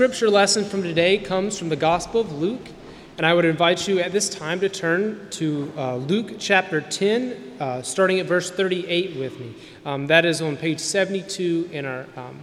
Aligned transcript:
scripture 0.00 0.30
lesson 0.30 0.64
from 0.64 0.82
today 0.82 1.18
comes 1.18 1.58
from 1.58 1.68
the 1.68 1.76
Gospel 1.76 2.22
of 2.22 2.32
Luke, 2.32 2.70
and 3.18 3.26
I 3.26 3.34
would 3.34 3.44
invite 3.44 3.86
you 3.86 4.00
at 4.00 4.12
this 4.12 4.30
time 4.30 4.58
to 4.60 4.68
turn 4.70 5.28
to 5.32 5.70
uh, 5.76 5.96
Luke 5.96 6.36
chapter 6.38 6.80
10, 6.80 7.56
uh, 7.60 7.82
starting 7.82 8.18
at 8.18 8.24
verse 8.24 8.50
38 8.50 9.18
with 9.18 9.38
me. 9.38 9.54
Um, 9.84 10.06
that 10.06 10.24
is 10.24 10.40
on 10.40 10.56
page 10.56 10.80
72 10.80 11.68
in 11.70 11.84
our 11.84 12.06
um, 12.16 12.40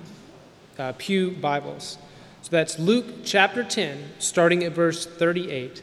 uh, 0.77 0.93
Pew 0.99 1.31
Bibles. 1.31 1.97
So 2.43 2.51
that's 2.51 2.77
Luke 2.77 3.25
chapter 3.25 3.63
10, 3.63 4.03
starting 4.19 4.63
at 4.63 4.73
verse 4.73 5.07
38. 5.07 5.81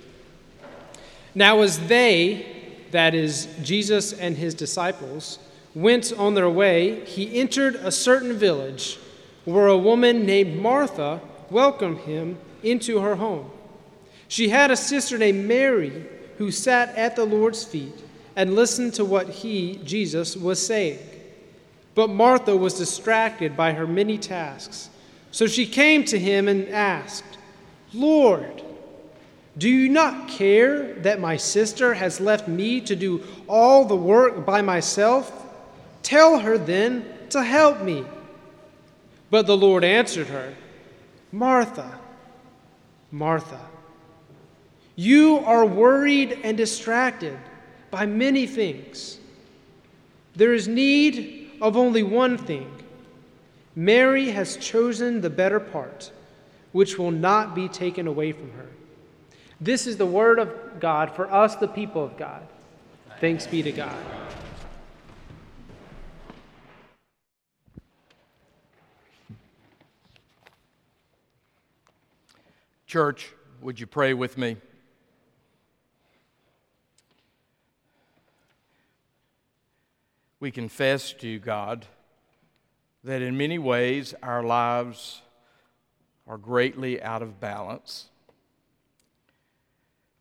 Now, 1.35 1.61
as 1.63 1.89
they, 1.89 2.47
that 2.93 3.17
is, 3.17 3.49
Jesus 3.65 4.13
and 4.13 4.37
his 4.37 4.55
disciples, 4.55 5.41
went 5.75 6.13
on 6.13 6.35
their 6.35 6.49
way, 6.49 7.05
he 7.05 7.41
entered 7.41 7.75
a 7.75 7.91
certain 7.91 8.35
village 8.35 8.97
where 9.45 9.67
a 9.67 9.77
woman 9.77 10.25
named 10.25 10.63
Martha 10.63 11.21
welcomed 11.55 11.99
him 11.99 12.37
into 12.65 12.99
her 12.99 13.15
home. 13.15 13.49
She 14.27 14.49
had 14.49 14.73
a 14.73 14.77
sister 14.77 15.17
named 15.17 15.47
Mary 15.47 16.05
who 16.37 16.51
sat 16.51 16.95
at 16.97 17.15
the 17.15 17.25
Lord's 17.25 17.63
feet 17.63 18.03
and 18.35 18.57
listened 18.57 18.95
to 18.95 19.05
what 19.05 19.29
he, 19.29 19.77
Jesus, 19.85 20.37
was 20.37 20.65
saying. 20.65 20.99
But 21.95 22.11
Martha 22.11 22.57
was 22.57 22.75
distracted 22.75 23.57
by 23.57 23.73
her 23.73 23.87
many 23.87 24.19
tasks. 24.19 24.91
So 25.31 25.47
she 25.47 25.65
came 25.65 26.05
to 26.07 26.19
him 26.19 26.49
and 26.49 26.69
asked, 26.71 27.39
Lord, 27.93 28.63
do 29.57 29.69
you 29.69 29.89
not 29.89 30.29
care 30.29 30.95
that 30.95 31.21
my 31.21 31.37
sister 31.37 31.95
has 31.95 32.19
left 32.19 32.49
me 32.49 32.81
to 32.81 32.97
do 32.97 33.23
all 33.49 33.85
the 33.85 33.95
work 33.95 34.45
by 34.45 34.61
myself? 34.61 35.31
Tell 36.03 36.41
her 36.41 36.59
then 36.59 37.05
to 37.31 37.45
help 37.45 37.81
me. 37.81 38.05
But 39.31 39.47
the 39.47 39.57
Lord 39.57 39.85
answered 39.85 40.27
her, 40.27 40.55
Martha, 41.35 41.99
Martha, 43.11 43.59
you 44.95 45.39
are 45.39 45.67
worried 45.67 46.39
and 46.45 46.57
distracted 46.57 47.37
by 47.91 48.07
many 48.07 48.47
things. 48.47 49.19
There 50.37 50.55
is 50.55 50.69
need 50.69 51.51
of 51.61 51.77
only 51.77 52.05
one 52.05 52.39
thing. 52.39 52.71
Mary 53.75 54.31
has 54.31 54.57
chosen 54.59 55.23
the 55.23 55.31
better 55.31 55.59
part, 55.59 56.13
which 56.71 56.99
will 56.99 57.11
not 57.11 57.53
be 57.53 57.67
taken 57.67 58.07
away 58.07 58.31
from 58.31 58.53
her. 58.53 58.69
This 59.61 59.89
is 59.89 59.97
the 59.97 60.07
word 60.07 60.39
of 60.39 60.79
God 60.79 61.11
for 61.11 61.29
us, 61.33 61.57
the 61.57 61.67
people 61.67 62.05
of 62.05 62.17
God. 62.17 62.47
Thanks 63.19 63.45
be 63.45 63.61
to 63.65 63.73
God. 63.73 63.97
Church, 72.95 73.33
would 73.61 73.81
you 73.81 73.89
pray 73.89 74.15
with 74.15 74.39
me? 74.39 74.57
We 80.39 80.53
confess 80.53 81.13
to 81.15 81.27
you, 81.27 81.41
God 81.41 81.87
that 83.03 83.21
in 83.21 83.37
many 83.37 83.59
ways 83.59 84.15
our 84.23 84.45
lives 84.45 85.23
are 86.29 86.39
greatly 86.39 87.03
out 87.03 87.21
of 87.21 87.41
balance. 87.41 88.11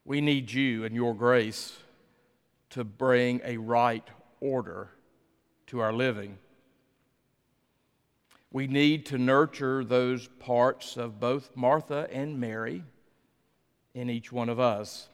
We 0.03 0.19
need 0.19 0.51
you 0.51 0.83
and 0.83 0.95
your 0.95 1.13
grace 1.13 1.77
to 2.71 2.83
bring 2.83 3.39
a 3.43 3.57
right 3.57 4.07
order 4.39 4.89
to 5.67 5.79
our 5.79 5.93
living. 5.93 6.39
We 8.53 8.67
need 8.67 9.07
to 9.07 9.17
nurture 9.17 9.83
those 9.83 10.27
parts 10.27 10.95
of 10.95 11.19
both 11.19 11.49
Martha 11.55 12.07
and 12.11 12.39
Mary 12.39 12.83
in 13.95 14.11
each 14.11 14.31
one 14.31 14.47
of 14.47 14.59
us. 14.59 15.09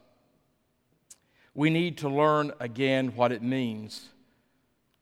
We 1.54 1.70
need 1.70 1.98
to 2.00 2.10
learn 2.10 2.52
again 2.60 3.16
what 3.16 3.32
it 3.32 3.42
means 3.42 4.10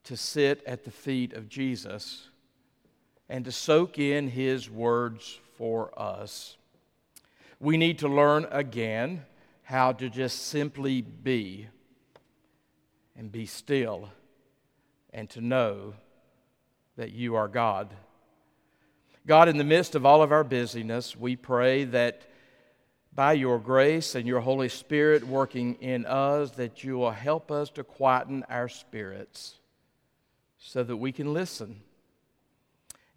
to 0.04 0.16
sit 0.16 0.64
at 0.68 0.86
the 0.86 0.92
feet 0.92 1.34
of 1.34 1.50
Jesus 1.50 2.30
and 3.28 3.44
to 3.44 3.52
soak 3.52 3.98
in 3.98 4.30
his 4.30 4.70
words 4.70 5.40
for 5.58 5.92
us. 6.00 6.58
We 7.60 7.76
need 7.76 7.98
to 8.00 8.08
learn 8.08 8.46
again 8.52 9.26
how 9.64 9.94
to 9.94 10.12
just 10.12 10.46
simply 10.46 11.02
be 11.02 11.70
and 13.16 13.32
be 13.32 13.48
still 13.48 14.10
and 15.12 15.28
to 15.32 15.42
know 15.42 15.96
that 16.98 17.14
you 17.14 17.34
are 17.34 17.48
God. 17.48 17.96
God, 19.28 19.50
in 19.50 19.58
the 19.58 19.66
midst 19.66 19.94
of 19.94 20.06
all 20.06 20.24
of 20.24 20.32
our 20.32 20.46
busyness, 20.46 21.14
we 21.14 21.36
pray 21.36 21.84
that 21.84 22.22
by 23.14 23.34
your 23.34 23.60
grace 23.60 24.16
and 24.16 24.26
your 24.26 24.40
Holy 24.40 24.70
Spirit 24.70 25.28
working 25.28 25.76
in 25.82 26.06
us, 26.06 26.52
that 26.52 26.82
you 26.86 26.98
will 26.98 27.12
help 27.12 27.52
us 27.52 27.70
to 27.72 27.84
quieten 27.84 28.46
our 28.50 28.70
spirits 28.70 29.56
so 30.58 30.82
that 30.82 30.96
we 30.96 31.12
can 31.12 31.34
listen. 31.34 31.82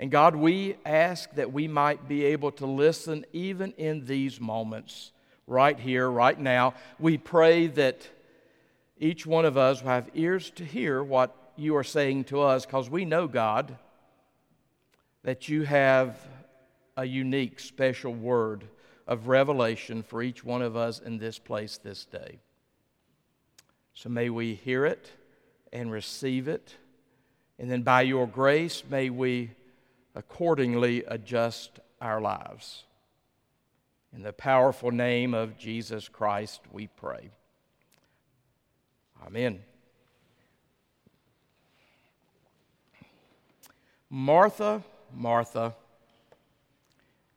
And 0.00 0.10
God, 0.10 0.34
we 0.34 0.74
ask 0.84 1.30
that 1.34 1.52
we 1.52 1.68
might 1.68 2.08
be 2.08 2.24
able 2.24 2.50
to 2.52 2.66
listen 2.66 3.24
even 3.32 3.70
in 3.74 4.04
these 4.04 4.40
moments, 4.40 5.12
right 5.46 5.78
here, 5.78 6.10
right 6.10 6.38
now. 6.40 6.74
We 6.98 7.18
pray 7.18 7.68
that 7.68 8.08
each 8.98 9.26
one 9.26 9.44
of 9.44 9.56
us 9.56 9.80
will 9.80 9.90
have 9.90 10.10
ears 10.14 10.50
to 10.56 10.64
hear 10.64 11.04
what 11.04 11.52
you 11.54 11.76
are 11.76 11.84
saying 11.84 12.24
to 12.24 12.40
us 12.40 12.66
because 12.66 12.90
we 12.90 13.04
know, 13.04 13.28
God 13.28 13.76
that 15.22 15.48
you 15.48 15.62
have 15.62 16.18
a 16.96 17.04
unique, 17.04 17.60
special 17.60 18.12
word 18.12 18.64
of 19.06 19.28
revelation 19.28 20.02
for 20.02 20.22
each 20.22 20.44
one 20.44 20.62
of 20.62 20.76
us 20.76 21.00
in 21.00 21.18
this 21.18 21.38
place 21.38 21.78
this 21.78 22.04
day. 22.04 22.38
So 23.94 24.08
may 24.08 24.30
we 24.30 24.54
hear 24.54 24.86
it 24.86 25.10
and 25.72 25.90
receive 25.90 26.48
it. 26.48 26.76
And 27.58 27.70
then 27.70 27.82
by 27.82 28.02
your 28.02 28.26
grace, 28.26 28.82
may 28.88 29.10
we 29.10 29.50
accordingly 30.14 31.04
adjust 31.04 31.80
our 32.00 32.20
lives. 32.20 32.84
In 34.14 34.22
the 34.22 34.32
powerful 34.32 34.90
name 34.90 35.34
of 35.34 35.58
Jesus 35.58 36.08
Christ, 36.08 36.62
we 36.72 36.86
pray. 36.86 37.30
Amen. 39.26 39.60
Martha 44.08 44.82
Martha, 45.14 45.74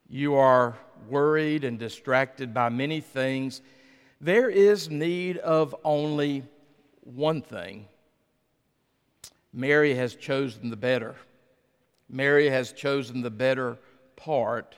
you 0.10 0.36
are 0.36 0.78
worried 1.10 1.64
and 1.64 1.80
distracted 1.80 2.54
by 2.54 2.70
many 2.70 3.02
things. 3.02 3.62
There 4.22 4.50
is 4.50 4.90
need 4.90 5.38
of 5.38 5.76
only 5.84 6.44
one 7.02 7.42
thing. 7.42 7.88
Mary 9.52 9.94
has 9.96 10.16
chosen 10.16 10.70
the 10.70 10.76
better. 10.76 11.16
Mary 12.10 12.50
has 12.50 12.72
chosen 12.72 13.22
the 13.22 13.30
better 13.30 13.78
part, 14.16 14.78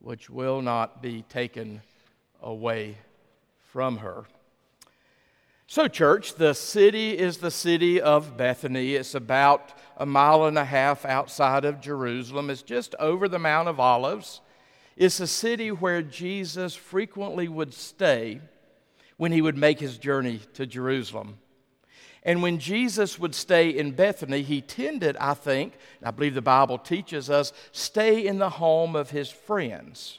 which 0.00 0.30
will 0.30 0.62
not 0.62 1.02
be 1.02 1.22
taken 1.22 1.82
away 2.42 2.96
from 3.72 3.98
her. 3.98 4.24
So, 5.72 5.86
church, 5.86 6.34
the 6.34 6.52
city 6.52 7.16
is 7.16 7.36
the 7.36 7.52
city 7.52 8.00
of 8.00 8.36
Bethany. 8.36 8.96
It's 8.96 9.14
about 9.14 9.72
a 9.96 10.04
mile 10.04 10.46
and 10.46 10.58
a 10.58 10.64
half 10.64 11.04
outside 11.04 11.64
of 11.64 11.80
Jerusalem. 11.80 12.50
It's 12.50 12.62
just 12.62 12.96
over 12.98 13.28
the 13.28 13.38
Mount 13.38 13.68
of 13.68 13.78
Olives. 13.78 14.40
It's 14.96 15.20
a 15.20 15.28
city 15.28 15.70
where 15.70 16.02
Jesus 16.02 16.74
frequently 16.74 17.46
would 17.46 17.72
stay 17.72 18.40
when 19.16 19.30
he 19.30 19.40
would 19.40 19.56
make 19.56 19.78
his 19.78 19.96
journey 19.96 20.40
to 20.54 20.66
Jerusalem. 20.66 21.38
And 22.24 22.42
when 22.42 22.58
Jesus 22.58 23.20
would 23.20 23.36
stay 23.36 23.70
in 23.70 23.92
Bethany, 23.92 24.42
he 24.42 24.60
tended, 24.60 25.16
I 25.18 25.34
think, 25.34 25.74
I 26.02 26.10
believe 26.10 26.34
the 26.34 26.42
Bible 26.42 26.78
teaches 26.78 27.30
us, 27.30 27.52
stay 27.70 28.26
in 28.26 28.40
the 28.40 28.50
home 28.50 28.96
of 28.96 29.10
his 29.10 29.30
friends, 29.30 30.18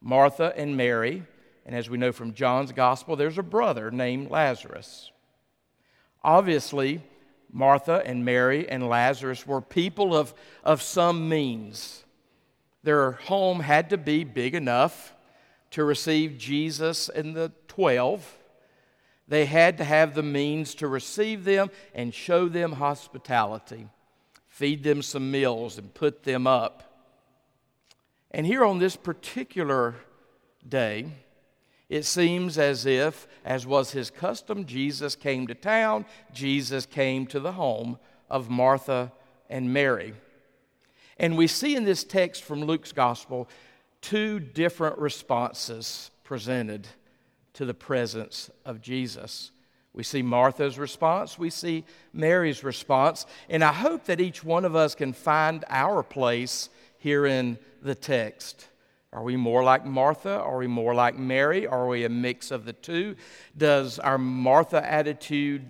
Martha 0.00 0.52
and 0.56 0.76
Mary 0.76 1.24
and 1.66 1.74
as 1.74 1.88
we 1.88 1.98
know 1.98 2.12
from 2.12 2.34
John's 2.34 2.72
gospel, 2.72 3.16
there's 3.16 3.38
a 3.38 3.42
brother 3.42 3.90
named 3.90 4.30
Lazarus. 4.30 5.10
Obviously, 6.22 7.02
Martha 7.50 8.02
and 8.04 8.24
Mary 8.24 8.68
and 8.68 8.88
Lazarus 8.88 9.46
were 9.46 9.60
people 9.60 10.14
of, 10.14 10.34
of 10.62 10.82
some 10.82 11.28
means. 11.28 12.04
Their 12.82 13.12
home 13.12 13.60
had 13.60 13.90
to 13.90 13.96
be 13.96 14.24
big 14.24 14.54
enough 14.54 15.14
to 15.70 15.84
receive 15.84 16.36
Jesus 16.36 17.08
and 17.08 17.34
the 17.34 17.52
12. 17.68 18.38
They 19.26 19.46
had 19.46 19.78
to 19.78 19.84
have 19.84 20.14
the 20.14 20.22
means 20.22 20.74
to 20.76 20.88
receive 20.88 21.44
them 21.44 21.70
and 21.94 22.12
show 22.12 22.48
them 22.48 22.72
hospitality, 22.72 23.88
feed 24.46 24.82
them 24.82 25.00
some 25.00 25.30
meals, 25.30 25.78
and 25.78 25.94
put 25.94 26.24
them 26.24 26.46
up. 26.46 26.82
And 28.30 28.44
here 28.46 28.64
on 28.64 28.80
this 28.80 28.96
particular 28.96 29.94
day, 30.68 31.06
it 31.94 32.04
seems 32.04 32.58
as 32.58 32.86
if, 32.86 33.28
as 33.44 33.68
was 33.68 33.92
his 33.92 34.10
custom, 34.10 34.64
Jesus 34.64 35.14
came 35.14 35.46
to 35.46 35.54
town, 35.54 36.04
Jesus 36.32 36.86
came 36.86 37.24
to 37.28 37.38
the 37.38 37.52
home 37.52 38.00
of 38.28 38.50
Martha 38.50 39.12
and 39.48 39.72
Mary. 39.72 40.12
And 41.18 41.36
we 41.36 41.46
see 41.46 41.76
in 41.76 41.84
this 41.84 42.02
text 42.02 42.42
from 42.42 42.64
Luke's 42.64 42.90
gospel 42.90 43.48
two 44.00 44.40
different 44.40 44.98
responses 44.98 46.10
presented 46.24 46.88
to 47.52 47.64
the 47.64 47.74
presence 47.74 48.50
of 48.64 48.82
Jesus. 48.82 49.52
We 49.92 50.02
see 50.02 50.20
Martha's 50.20 50.80
response, 50.80 51.38
we 51.38 51.48
see 51.48 51.84
Mary's 52.12 52.64
response, 52.64 53.24
and 53.48 53.62
I 53.62 53.72
hope 53.72 54.06
that 54.06 54.20
each 54.20 54.42
one 54.42 54.64
of 54.64 54.74
us 54.74 54.96
can 54.96 55.12
find 55.12 55.64
our 55.68 56.02
place 56.02 56.70
here 56.98 57.24
in 57.24 57.56
the 57.82 57.94
text. 57.94 58.66
Are 59.14 59.22
we 59.22 59.36
more 59.36 59.62
like 59.62 59.86
Martha? 59.86 60.40
Are 60.40 60.56
we 60.56 60.66
more 60.66 60.94
like 60.94 61.16
Mary? 61.16 61.66
Are 61.68 61.86
we 61.86 62.04
a 62.04 62.08
mix 62.08 62.50
of 62.50 62.64
the 62.64 62.72
two? 62.72 63.14
Does 63.56 64.00
our 64.00 64.18
Martha 64.18 64.84
attitude 64.84 65.64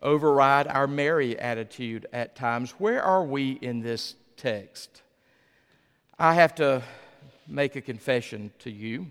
override 0.00 0.68
our 0.68 0.86
Mary 0.86 1.36
attitude 1.36 2.06
at 2.12 2.36
times? 2.36 2.70
Where 2.78 3.02
are 3.02 3.24
we 3.24 3.52
in 3.52 3.80
this 3.80 4.14
text? 4.36 5.02
I 6.16 6.34
have 6.34 6.54
to 6.56 6.82
make 7.48 7.74
a 7.74 7.80
confession 7.80 8.52
to 8.60 8.70
you. 8.70 9.08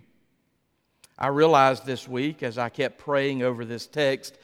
I 1.19 1.27
realized 1.27 1.85
this 1.85 2.07
week 2.07 2.43
as 2.43 2.57
I 2.57 2.69
kept 2.69 2.97
praying 2.97 3.43
over 3.43 3.65
this 3.65 3.87
text 3.87 4.37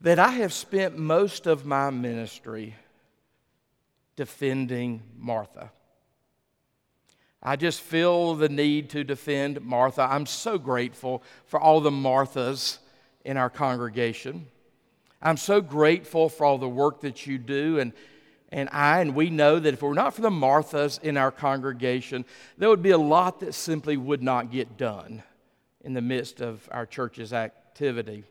that 0.00 0.18
I 0.18 0.30
have 0.30 0.52
spent 0.52 0.98
most 0.98 1.46
of 1.46 1.64
my 1.64 1.90
ministry 1.90 2.74
defending 4.16 5.02
Martha. 5.16 5.70
I 7.42 7.56
just 7.56 7.80
feel 7.80 8.34
the 8.34 8.48
need 8.50 8.90
to 8.90 9.02
defend 9.02 9.62
Martha. 9.62 10.02
I'm 10.02 10.26
so 10.26 10.58
grateful 10.58 11.22
for 11.46 11.58
all 11.58 11.80
the 11.80 11.90
Marthas 11.90 12.78
in 13.24 13.36
our 13.36 13.48
congregation. 13.48 14.46
I'm 15.22 15.38
so 15.38 15.60
grateful 15.60 16.28
for 16.28 16.44
all 16.44 16.58
the 16.58 16.68
work 16.68 17.00
that 17.00 17.26
you 17.26 17.38
do. 17.38 17.78
And, 17.78 17.92
and 18.50 18.68
I 18.72 19.00
and 19.00 19.14
we 19.14 19.30
know 19.30 19.58
that 19.58 19.74
if 19.74 19.82
it 19.82 19.86
were 19.86 19.94
not 19.94 20.14
for 20.14 20.22
the 20.22 20.30
Marthas 20.30 21.02
in 21.02 21.16
our 21.16 21.30
congregation, 21.30 22.26
there 22.58 22.68
would 22.68 22.82
be 22.82 22.90
a 22.90 22.98
lot 22.98 23.40
that 23.40 23.54
simply 23.54 23.96
would 23.96 24.22
not 24.22 24.50
get 24.50 24.76
done 24.76 25.22
in 25.82 25.94
the 25.94 26.02
midst 26.02 26.42
of 26.42 26.68
our 26.70 26.84
church's 26.84 27.32
activity. 27.32 28.24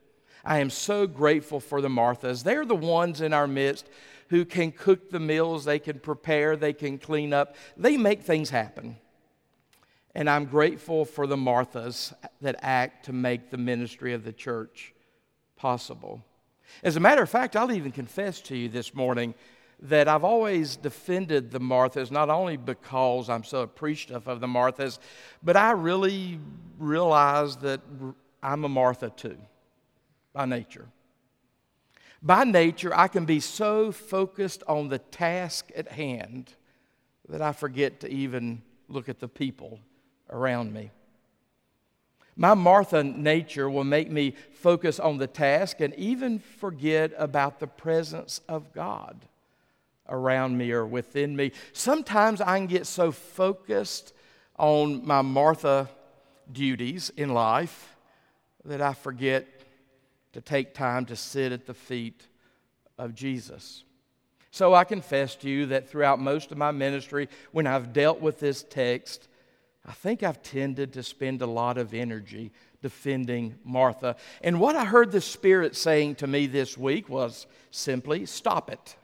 I 0.46 0.60
am 0.60 0.70
so 0.70 1.08
grateful 1.08 1.60
for 1.60 1.82
the 1.82 1.90
Marthas. 1.90 2.44
They're 2.44 2.66
the 2.66 2.76
ones 2.76 3.22
in 3.22 3.34
our 3.34 3.48
midst 3.48 3.90
who 4.30 4.46
can 4.46 4.72
cook 4.72 5.10
the 5.10 5.20
meals, 5.20 5.66
they 5.66 5.80
can 5.80 6.00
prepare, 6.00 6.56
they 6.56 6.74
can 6.74 6.98
clean 6.98 7.34
up, 7.34 7.56
they 7.76 7.98
make 7.98 8.22
things 8.22 8.50
happen. 8.50 8.98
And 10.16 10.30
I'm 10.30 10.46
grateful 10.46 11.06
for 11.06 11.28
the 11.28 11.36
Marthas 11.36 12.14
that 12.42 12.56
act 12.62 13.06
to 13.06 13.14
make 13.14 13.50
the 13.50 13.58
ministry 13.58 14.14
of 14.14 14.24
the 14.24 14.34
church 14.34 14.94
possible. 15.56 16.24
As 16.84 16.96
a 16.96 17.00
matter 17.00 17.22
of 17.22 17.30
fact, 17.30 17.56
I'll 17.56 17.72
even 17.72 17.92
confess 17.92 18.42
to 18.42 18.56
you 18.56 18.70
this 18.70 18.94
morning 18.94 19.34
that 19.82 20.08
I've 20.08 20.24
always 20.24 20.76
defended 20.76 21.52
the 21.52 21.60
Marthas, 21.60 22.12
not 22.12 22.30
only 22.30 22.58
because 22.58 23.30
I'm 23.30 23.44
so 23.44 23.62
appreciative 23.62 24.28
of 24.28 24.42
the 24.42 24.48
Marthas, 24.48 25.00
but 25.42 25.56
I 25.56 25.72
really 25.72 26.40
realize 26.78 27.56
that 27.58 27.82
I'm 28.44 28.66
a 28.66 28.70
Martha 28.70 29.10
too, 29.10 29.38
by 30.34 30.46
nature. 30.46 30.88
By 32.22 32.44
nature, 32.44 32.92
I 32.96 33.08
can 33.08 33.26
be 33.26 33.40
so 33.40 33.92
focused 33.92 34.64
on 34.68 34.90
the 34.90 35.00
task 35.00 35.72
at 35.76 35.90
hand 35.90 36.54
that 37.30 37.42
I 37.42 37.54
forget 37.54 38.02
to 38.02 38.10
even 38.10 38.62
look 38.90 39.08
at 39.08 39.20
the 39.20 39.28
people 39.28 39.80
around 40.30 40.74
me. 40.74 40.92
My 42.36 42.54
Martha 42.54 43.04
nature 43.04 43.70
will 43.70 43.84
make 43.84 44.10
me 44.10 44.34
focus 44.54 45.00
on 45.00 45.18
the 45.18 45.28
task 45.28 45.82
and 45.82 45.94
even 45.96 46.40
forget 46.40 47.12
about 47.18 47.60
the 47.60 47.68
presence 47.68 48.42
of 48.48 48.74
God 48.74 49.26
around 50.08 50.58
me 50.58 50.72
or 50.72 50.86
within 50.86 51.36
me. 51.36 51.52
Sometimes 51.74 52.42
I 52.42 52.58
can 52.58 52.68
get 52.68 52.88
so 52.88 53.12
focused 53.12 54.14
on 54.58 55.06
my 55.06 55.22
Martha 55.22 55.90
duties 56.52 57.12
in 57.16 57.34
life 57.34 57.96
that 58.66 58.82
I 58.82 58.94
forget 58.94 59.59
to 60.34 60.42
take 60.42 60.74
time 60.74 61.06
to 61.06 61.16
sit 61.16 61.52
at 61.52 61.66
the 61.66 61.74
feet 61.74 62.28
of 62.98 63.16
Jesus. 63.16 63.84
So 64.52 64.74
I 64.74 64.84
confess 64.84 65.36
to 65.38 65.50
you 65.50 65.68
that 65.68 65.90
throughout 65.90 66.20
most 66.20 66.52
of 66.52 66.58
my 66.58 66.72
ministry, 66.72 67.30
when 67.52 67.68
I've 67.68 67.94
dealt 67.94 68.20
with 68.20 68.40
this 68.40 68.64
text, 68.64 69.28
I 69.86 69.92
think 69.92 70.24
I've 70.24 70.44
tended 70.44 70.94
to 70.94 71.04
spend 71.04 71.42
a 71.42 71.48
lot 71.48 71.78
of 71.78 71.94
energy 71.94 72.52
defending 72.82 73.56
Martha. 73.64 74.16
And 74.42 74.60
what 74.60 74.76
I 74.76 74.86
heard 74.86 75.12
the 75.12 75.22
Spirit 75.22 75.76
saying 75.76 76.16
to 76.16 76.28
me 76.28 76.48
this 76.48 76.78
week 76.78 77.10
was 77.10 77.48
simply 77.72 78.26
stop 78.26 78.72
it. 78.72 78.96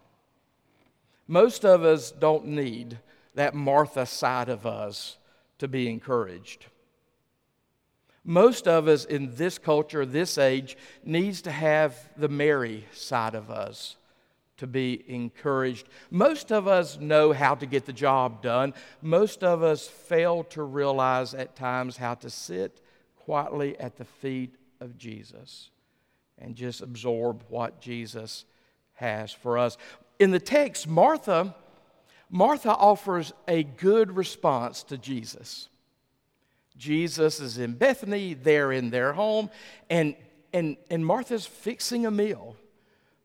Most 1.27 1.65
of 1.65 1.83
us 1.83 2.11
don't 2.11 2.47
need 2.47 2.99
that 3.33 3.53
Martha 3.53 4.05
side 4.05 4.49
of 4.49 4.65
us 4.65 5.17
to 5.57 5.67
be 5.67 5.89
encouraged. 5.89 6.67
Most 8.25 8.67
of 8.67 8.87
us 8.87 9.05
in 9.05 9.35
this 9.35 9.57
culture, 9.57 10.05
this 10.05 10.37
age, 10.37 10.77
needs 11.03 11.41
to 11.43 11.51
have 11.51 11.95
the 12.17 12.27
Mary 12.27 12.85
side 12.91 13.35
of 13.35 13.49
us 13.49 13.95
to 14.57 14.67
be 14.67 15.03
encouraged. 15.07 15.87
Most 16.09 16.51
of 16.51 16.67
us 16.67 16.97
know 16.99 17.31
how 17.31 17.55
to 17.55 17.65
get 17.65 17.85
the 17.85 17.93
job 17.93 18.41
done. 18.41 18.73
Most 19.01 19.43
of 19.43 19.63
us 19.63 19.87
fail 19.87 20.43
to 20.45 20.63
realize 20.63 21.33
at 21.33 21.55
times 21.55 21.97
how 21.97 22.15
to 22.15 22.29
sit 22.29 22.81
quietly 23.15 23.79
at 23.79 23.97
the 23.97 24.05
feet 24.05 24.55
of 24.79 24.97
Jesus 24.97 25.69
and 26.37 26.55
just 26.55 26.81
absorb 26.81 27.43
what 27.47 27.79
Jesus 27.79 28.45
has 28.95 29.31
for 29.31 29.57
us 29.57 29.77
in 30.19 30.31
the 30.31 30.39
text, 30.39 30.87
Martha, 30.87 31.55
Martha 32.29 32.73
offers 32.73 33.33
a 33.47 33.63
good 33.63 34.15
response 34.15 34.83
to 34.83 34.97
Jesus. 34.97 35.69
Jesus 36.77 37.39
is 37.39 37.57
in 37.57 37.73
Bethany, 37.73 38.33
they're 38.33 38.71
in 38.71 38.89
their 38.89 39.13
home, 39.13 39.49
and, 39.89 40.15
and, 40.53 40.77
and 40.89 41.05
Martha's 41.05 41.45
fixing 41.45 42.05
a 42.05 42.11
meal. 42.11 42.55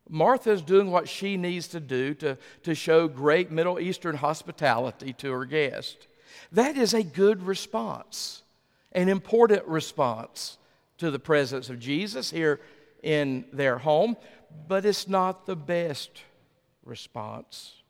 Martha's 0.09 0.61
doing 0.61 0.91
what 0.91 1.07
she 1.07 1.37
needs 1.37 1.67
to 1.69 1.79
do 1.79 2.13
to, 2.15 2.37
to 2.63 2.75
show 2.75 3.07
great 3.07 3.51
Middle 3.51 3.79
Eastern 3.79 4.17
hospitality 4.17 5.13
to 5.13 5.31
her 5.31 5.45
guest. 5.45 6.07
That 6.51 6.77
is 6.77 6.93
a 6.93 7.03
good 7.03 7.43
response, 7.43 8.43
an 8.91 9.09
important 9.09 9.65
response 9.65 10.57
to 10.97 11.11
the 11.11 11.19
presence 11.19 11.69
of 11.69 11.79
Jesus 11.79 12.29
here 12.29 12.59
in 13.03 13.45
their 13.53 13.77
home, 13.77 14.17
but 14.67 14.85
it's 14.85 15.07
not 15.07 15.45
the 15.45 15.55
best 15.55 16.23
response. 16.83 17.81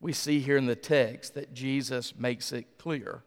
We 0.00 0.12
see 0.12 0.40
here 0.40 0.56
in 0.56 0.66
the 0.66 0.76
text 0.76 1.34
that 1.34 1.52
Jesus 1.52 2.14
makes 2.16 2.52
it 2.52 2.78
clear 2.78 3.22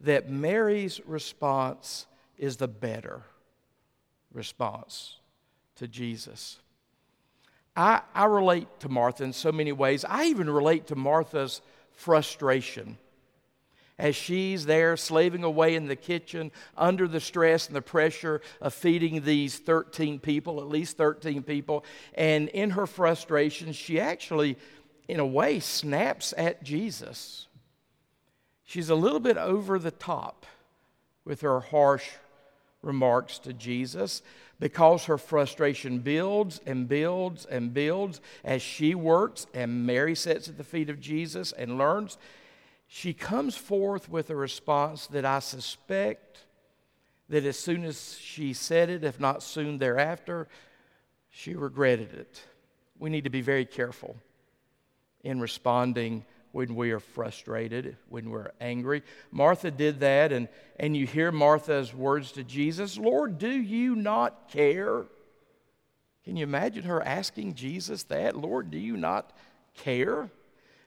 that 0.00 0.28
Mary's 0.28 1.00
response 1.06 2.06
is 2.38 2.56
the 2.56 2.68
better 2.68 3.22
response 4.32 5.16
to 5.76 5.88
Jesus. 5.88 6.58
I, 7.76 8.02
I 8.14 8.24
relate 8.24 8.68
to 8.80 8.88
Martha 8.88 9.24
in 9.24 9.32
so 9.32 9.52
many 9.52 9.72
ways. 9.72 10.04
I 10.04 10.26
even 10.26 10.48
relate 10.48 10.86
to 10.88 10.96
Martha's 10.96 11.60
frustration 11.92 12.98
as 13.98 14.14
she's 14.14 14.66
there 14.66 14.96
slaving 14.96 15.42
away 15.42 15.74
in 15.74 15.88
the 15.88 15.96
kitchen 15.96 16.52
under 16.76 17.08
the 17.08 17.20
stress 17.20 17.66
and 17.66 17.76
the 17.76 17.82
pressure 17.82 18.40
of 18.60 18.74
feeding 18.74 19.22
these 19.24 19.58
13 19.58 20.18
people, 20.18 20.60
at 20.60 20.68
least 20.68 20.96
13 20.96 21.42
people. 21.42 21.84
And 22.14 22.48
in 22.50 22.70
her 22.70 22.86
frustration, 22.86 23.72
she 23.72 23.98
actually, 23.98 24.58
in 25.08 25.18
a 25.18 25.26
way, 25.26 25.60
snaps 25.60 26.34
at 26.36 26.62
Jesus. 26.62 27.45
She's 28.66 28.90
a 28.90 28.94
little 28.94 29.20
bit 29.20 29.38
over 29.38 29.78
the 29.78 29.90
top 29.90 30.44
with 31.24 31.40
her 31.40 31.60
harsh 31.60 32.10
remarks 32.82 33.38
to 33.40 33.52
Jesus 33.52 34.22
because 34.60 35.06
her 35.06 35.18
frustration 35.18 36.00
builds 36.00 36.60
and 36.66 36.88
builds 36.88 37.46
and 37.46 37.72
builds 37.72 38.20
as 38.44 38.60
she 38.60 38.94
works 38.94 39.46
and 39.54 39.86
Mary 39.86 40.14
sits 40.14 40.48
at 40.48 40.58
the 40.58 40.64
feet 40.64 40.90
of 40.90 41.00
Jesus 41.00 41.52
and 41.52 41.78
learns 41.78 42.18
she 42.88 43.12
comes 43.12 43.56
forth 43.56 44.08
with 44.08 44.30
a 44.30 44.36
response 44.36 45.06
that 45.08 45.24
I 45.24 45.40
suspect 45.40 46.44
that 47.28 47.44
as 47.44 47.58
soon 47.58 47.84
as 47.84 48.16
she 48.18 48.52
said 48.52 48.88
it, 48.88 49.02
if 49.02 49.18
not 49.18 49.42
soon 49.42 49.78
thereafter, 49.78 50.46
she 51.28 51.54
regretted 51.54 52.14
it. 52.14 52.44
We 52.98 53.10
need 53.10 53.24
to 53.24 53.30
be 53.30 53.40
very 53.40 53.64
careful 53.64 54.16
in 55.24 55.40
responding 55.40 56.24
when 56.56 56.74
we 56.74 56.90
are 56.90 57.00
frustrated, 57.00 57.98
when 58.08 58.30
we're 58.30 58.50
angry. 58.62 59.02
Martha 59.30 59.70
did 59.70 60.00
that, 60.00 60.32
and, 60.32 60.48
and 60.80 60.96
you 60.96 61.06
hear 61.06 61.30
Martha's 61.30 61.92
words 61.92 62.32
to 62.32 62.42
Jesus 62.42 62.96
Lord, 62.96 63.38
do 63.38 63.50
you 63.50 63.94
not 63.94 64.48
care? 64.48 65.04
Can 66.24 66.34
you 66.34 66.44
imagine 66.44 66.84
her 66.84 67.02
asking 67.02 67.56
Jesus 67.56 68.04
that? 68.04 68.38
Lord, 68.38 68.70
do 68.70 68.78
you 68.78 68.96
not 68.96 69.36
care? 69.74 70.30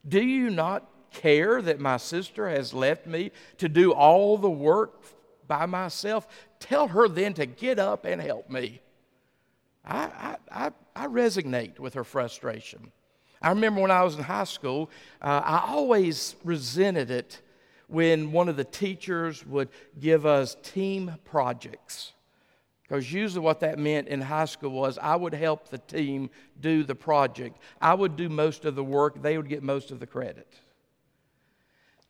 Do 0.07 0.19
you 0.19 0.49
not 0.49 0.89
care 1.11 1.61
that 1.61 1.79
my 1.79 1.97
sister 1.97 2.49
has 2.49 2.73
left 2.73 3.05
me 3.05 3.29
to 3.59 3.69
do 3.69 3.91
all 3.93 4.39
the 4.39 4.49
work 4.49 5.03
by 5.47 5.67
myself? 5.67 6.27
Tell 6.59 6.87
her 6.87 7.07
then 7.07 7.35
to 7.35 7.45
get 7.45 7.77
up 7.77 8.05
and 8.05 8.19
help 8.19 8.49
me. 8.49 8.81
I, 9.85 9.99
I, 10.51 10.65
I, 10.65 10.71
I 10.95 11.05
resonate 11.05 11.77
with 11.77 11.93
her 11.93 12.03
frustration. 12.03 12.91
I 13.41 13.49
remember 13.49 13.81
when 13.81 13.91
I 13.91 14.03
was 14.03 14.15
in 14.15 14.23
high 14.23 14.43
school, 14.43 14.89
uh, 15.21 15.41
I 15.43 15.63
always 15.67 16.35
resented 16.43 17.09
it 17.09 17.41
when 17.87 18.31
one 18.31 18.49
of 18.49 18.55
the 18.55 18.63
teachers 18.63 19.45
would 19.45 19.69
give 19.99 20.25
us 20.25 20.55
team 20.61 21.15
projects. 21.25 22.13
Because 22.83 23.11
usually, 23.13 23.43
what 23.43 23.59
that 23.59 23.77
meant 23.77 24.07
in 24.07 24.19
high 24.19 24.45
school 24.45 24.71
was 24.71 24.97
I 24.97 25.15
would 25.15 25.33
help 25.33 25.67
the 25.69 25.77
team 25.77 26.31
do 26.59 26.83
the 26.83 26.95
project. 26.95 27.57
I 27.79 27.93
would 27.93 28.15
do 28.15 28.29
most 28.29 28.65
of 28.65 28.75
the 28.75 28.83
work, 28.83 29.21
they 29.21 29.37
would 29.37 29.47
get 29.47 29.61
most 29.61 29.91
of 29.91 29.99
the 29.99 30.07
credit. 30.07 30.47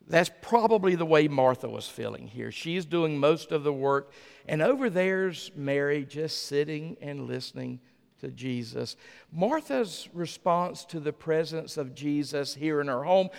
That's 0.08 0.32
probably 0.42 0.96
the 0.96 1.06
way 1.06 1.28
Martha 1.28 1.70
was 1.70 1.88
feeling 1.88 2.28
here. 2.28 2.52
She's 2.52 2.86
doing 2.86 3.20
most 3.20 3.52
of 3.52 3.64
the 3.64 3.74
work, 3.74 4.12
and 4.48 4.62
over 4.62 4.90
there's 4.90 5.52
Mary 5.56 6.04
just 6.04 6.48
sitting 6.48 6.98
and 7.02 7.28
listening 7.28 7.80
to 8.20 8.30
Jesus. 8.30 8.96
Martha's 9.32 10.10
response 10.14 10.86
to 10.86 11.00
the 11.00 11.14
presence 11.14 11.78
of 11.78 11.96
Jesus 11.96 12.56
here 12.56 12.82
in 12.82 12.88
her 12.88 13.04
home 13.04 13.30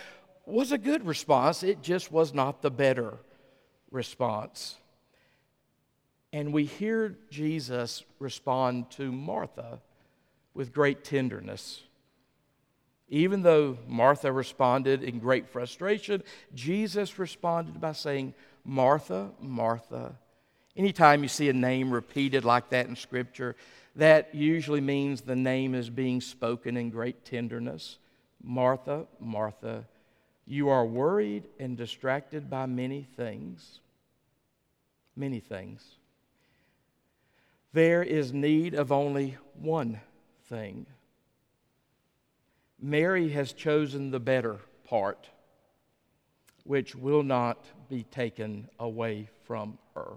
was 0.46 0.72
a 0.72 0.78
good 0.78 1.06
response, 1.06 1.62
it 1.62 1.82
just 1.82 2.10
was 2.10 2.34
not 2.34 2.62
the 2.62 2.70
better 2.70 3.18
response. 3.90 4.76
And 6.32 6.52
we 6.52 6.64
hear 6.64 7.16
Jesus 7.30 8.04
respond 8.18 8.90
to 8.92 9.10
Martha 9.10 9.80
with 10.54 10.72
great 10.72 11.04
tenderness. 11.04 11.82
Even 13.08 13.42
though 13.42 13.76
Martha 13.88 14.32
responded 14.32 15.02
in 15.02 15.18
great 15.18 15.48
frustration, 15.48 16.22
Jesus 16.54 17.18
responded 17.18 17.80
by 17.80 17.92
saying, 17.92 18.34
Martha, 18.64 19.30
Martha. 19.40 20.14
Anytime 20.76 21.22
you 21.22 21.28
see 21.28 21.48
a 21.48 21.52
name 21.52 21.90
repeated 21.90 22.44
like 22.44 22.70
that 22.70 22.86
in 22.86 22.96
Scripture, 22.96 23.56
that 23.96 24.34
usually 24.34 24.80
means 24.80 25.20
the 25.20 25.36
name 25.36 25.74
is 25.74 25.90
being 25.90 26.20
spoken 26.20 26.76
in 26.76 26.90
great 26.90 27.24
tenderness. 27.24 27.98
Martha, 28.42 29.06
Martha, 29.18 29.84
you 30.46 30.68
are 30.68 30.86
worried 30.86 31.48
and 31.58 31.76
distracted 31.76 32.48
by 32.48 32.66
many 32.66 33.02
things. 33.16 33.80
Many 35.16 35.40
things 35.40 35.96
there 37.72 38.02
is 38.02 38.32
need 38.32 38.74
of 38.74 38.90
only 38.90 39.36
one 39.54 40.00
thing. 40.48 40.86
Mary 42.80 43.28
has 43.28 43.52
chosen 43.52 44.10
the 44.10 44.20
better 44.20 44.58
part, 44.84 45.28
which 46.64 46.94
will 46.94 47.22
not 47.22 47.64
be 47.88 48.02
taken 48.04 48.68
away 48.78 49.28
from 49.44 49.78
her. 49.94 50.14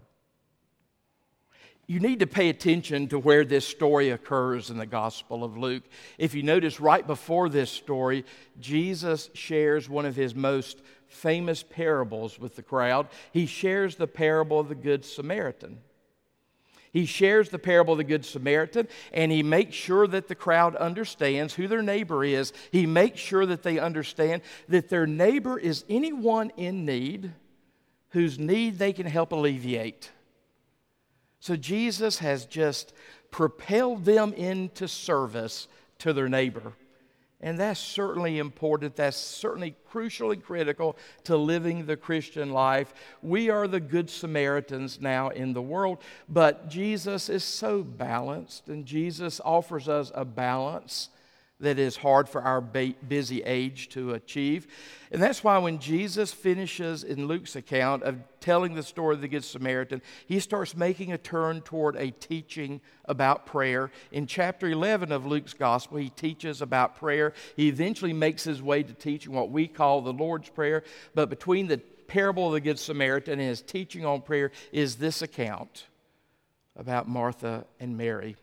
You 1.85 1.99
need 1.99 2.19
to 2.19 2.27
pay 2.27 2.49
attention 2.49 3.09
to 3.09 3.19
where 3.19 3.43
this 3.43 3.67
story 3.67 4.09
occurs 4.09 4.69
in 4.69 4.77
the 4.77 4.85
Gospel 4.85 5.43
of 5.43 5.57
Luke. 5.57 5.83
If 6.17 6.33
you 6.33 6.41
notice, 6.41 6.79
right 6.79 7.05
before 7.05 7.49
this 7.49 7.69
story, 7.69 8.25
Jesus 8.59 9.29
shares 9.33 9.89
one 9.89 10.05
of 10.05 10.15
his 10.15 10.33
most 10.33 10.81
famous 11.07 11.61
parables 11.61 12.39
with 12.39 12.55
the 12.55 12.63
crowd. 12.63 13.07
He 13.31 13.45
shares 13.45 13.95
the 13.95 14.07
parable 14.07 14.59
of 14.59 14.69
the 14.69 14.75
Good 14.75 15.03
Samaritan. 15.03 15.79
He 16.93 17.05
shares 17.05 17.49
the 17.49 17.59
parable 17.59 17.93
of 17.93 17.97
the 17.97 18.03
Good 18.03 18.23
Samaritan 18.23 18.87
and 19.11 19.31
he 19.31 19.41
makes 19.41 19.75
sure 19.75 20.05
that 20.07 20.27
the 20.27 20.35
crowd 20.35 20.75
understands 20.75 21.55
who 21.55 21.67
their 21.67 21.81
neighbor 21.81 22.23
is. 22.23 22.53
He 22.71 22.85
makes 22.85 23.19
sure 23.19 23.47
that 23.47 23.63
they 23.63 23.79
understand 23.79 24.43
that 24.69 24.89
their 24.89 25.07
neighbor 25.07 25.57
is 25.57 25.85
anyone 25.89 26.51
in 26.55 26.85
need 26.85 27.33
whose 28.09 28.37
need 28.37 28.77
they 28.77 28.93
can 28.93 29.07
help 29.07 29.31
alleviate. 29.31 30.11
So 31.43 31.57
Jesus 31.57 32.19
has 32.19 32.45
just 32.45 32.93
propelled 33.29 34.05
them 34.05 34.31
into 34.31 34.87
service 34.87 35.67
to 35.99 36.13
their 36.13 36.29
neighbor. 36.29 36.71
And 37.41 37.59
that's 37.59 37.81
certainly 37.81 38.39
important. 38.39 38.95
That's 38.95 39.17
certainly 39.17 39.75
crucially 39.91 40.41
critical 40.41 40.95
to 41.25 41.35
living 41.35 41.85
the 41.85 41.97
Christian 41.97 42.53
life. 42.53 42.93
We 43.21 43.49
are 43.49 43.67
the 43.67 43.81
good 43.81 44.09
Samaritans 44.09 45.01
now 45.01 45.31
in 45.31 45.51
the 45.51 45.61
world, 45.61 45.97
but 46.29 46.69
Jesus 46.69 47.27
is 47.27 47.43
so 47.43 47.83
balanced, 47.83 48.69
and 48.69 48.85
Jesus 48.85 49.41
offers 49.43 49.89
us 49.89 50.13
a 50.15 50.23
balance 50.23 51.09
that 51.63 51.79
is 51.79 51.97
hard 51.97 52.29
for 52.29 52.41
our 52.41 52.61
busy 52.61 53.41
age 53.43 53.89
to 53.89 54.11
achieve. 54.11 54.67
And 55.11 55.21
that's 55.21 55.43
why 55.43 55.57
when 55.57 55.79
Jesus 55.79 56.31
finishes 56.31 57.03
in 57.03 57.27
Luke's 57.27 57.55
account 57.55 58.03
of 58.03 58.17
telling 58.39 58.75
the 58.75 58.83
story 58.83 59.15
of 59.15 59.21
the 59.21 59.27
Good 59.27 59.43
Samaritan, 59.43 60.01
he 60.27 60.39
starts 60.39 60.75
making 60.75 61.11
a 61.11 61.17
turn 61.17 61.61
toward 61.61 61.95
a 61.95 62.11
teaching 62.11 62.81
about 63.05 63.45
prayer. 63.45 63.91
In 64.11 64.27
chapter 64.27 64.67
11 64.67 65.11
of 65.11 65.25
Luke's 65.25 65.53
gospel, 65.53 65.97
he 65.97 66.09
teaches 66.09 66.61
about 66.61 66.95
prayer. 66.95 67.33
He 67.55 67.67
eventually 67.67 68.13
makes 68.13 68.43
his 68.43 68.61
way 68.61 68.83
to 68.83 68.93
teaching 68.93 69.33
what 69.33 69.49
we 69.49 69.67
call 69.67 70.01
the 70.01 70.13
Lord's 70.13 70.49
Prayer. 70.49 70.83
But 71.15 71.29
between 71.29 71.67
the 71.67 71.77
parable 71.77 72.47
of 72.47 72.53
the 72.53 72.61
Good 72.61 72.79
Samaritan 72.79 73.39
and 73.39 73.49
his 73.49 73.61
teaching 73.61 74.05
on 74.05 74.21
prayer 74.21 74.51
is 74.71 74.95
this 74.95 75.21
account 75.21 75.87
about 76.75 77.07
Martha 77.07 77.65
and 77.79 77.97
Mary. 77.97 78.35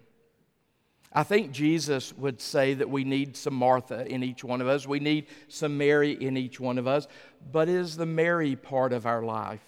I 1.13 1.25
think 1.25 1.51
Jesus 1.51 2.13
would 2.13 2.41
say 2.41 2.75
that 2.75 2.89
we 2.89 3.03
need 3.03 3.37
some 3.37 3.55
Martha 3.55 4.07
in 4.07 4.23
each 4.23 4.45
one 4.45 4.61
of 4.61 4.69
us. 4.69 4.87
We 4.87 5.01
need 5.01 5.27
some 5.49 5.77
Mary 5.77 6.13
in 6.13 6.37
each 6.37 6.61
one 6.61 6.79
of 6.79 6.87
us. 6.87 7.09
But 7.51 7.69
it 7.69 7.75
is 7.75 7.97
the 7.97 8.07
Mary 8.07 8.55
part 8.55 8.93
of 8.93 9.07
our 9.07 9.23
life 9.23 9.65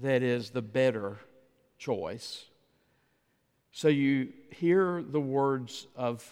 that 0.00 0.22
is 0.22 0.50
the 0.50 0.62
better 0.62 1.18
choice. 1.78 2.46
So 3.70 3.88
you 3.88 4.32
hear 4.50 5.02
the 5.02 5.20
words 5.20 5.86
of 5.94 6.28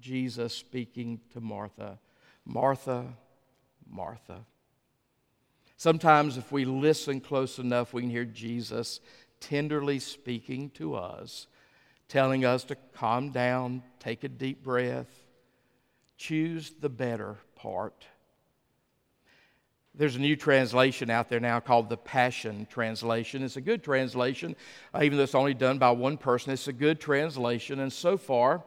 Jesus 0.00 0.54
speaking 0.54 1.20
to 1.32 1.40
Martha 1.40 1.98
Martha, 2.44 3.06
Martha. 3.88 4.44
Sometimes, 5.76 6.36
if 6.36 6.50
we 6.50 6.64
listen 6.64 7.20
close 7.20 7.58
enough, 7.58 7.92
we 7.92 8.02
can 8.02 8.10
hear 8.10 8.24
Jesus 8.24 9.00
tenderly 9.40 9.98
speaking 9.98 10.70
to 10.70 10.94
us 10.94 11.46
telling 12.10 12.44
us 12.44 12.64
to 12.64 12.76
calm 12.94 13.30
down, 13.30 13.82
take 14.00 14.24
a 14.24 14.28
deep 14.28 14.64
breath, 14.64 15.06
choose 16.18 16.72
the 16.80 16.88
better 16.88 17.38
part. 17.54 18.04
There's 19.94 20.16
a 20.16 20.20
new 20.20 20.34
translation 20.34 21.08
out 21.08 21.28
there 21.28 21.40
now 21.40 21.60
called 21.60 21.88
the 21.88 21.96
Passion 21.96 22.66
Translation. 22.68 23.42
It's 23.44 23.56
a 23.56 23.60
good 23.60 23.82
translation, 23.82 24.56
uh, 24.92 25.02
even 25.02 25.18
though 25.18 25.24
it's 25.24 25.34
only 25.34 25.54
done 25.54 25.78
by 25.78 25.92
one 25.92 26.16
person. 26.16 26.52
It's 26.52 26.68
a 26.68 26.72
good 26.72 27.00
translation. 27.00 27.78
And 27.80 27.92
so 27.92 28.16
far, 28.16 28.64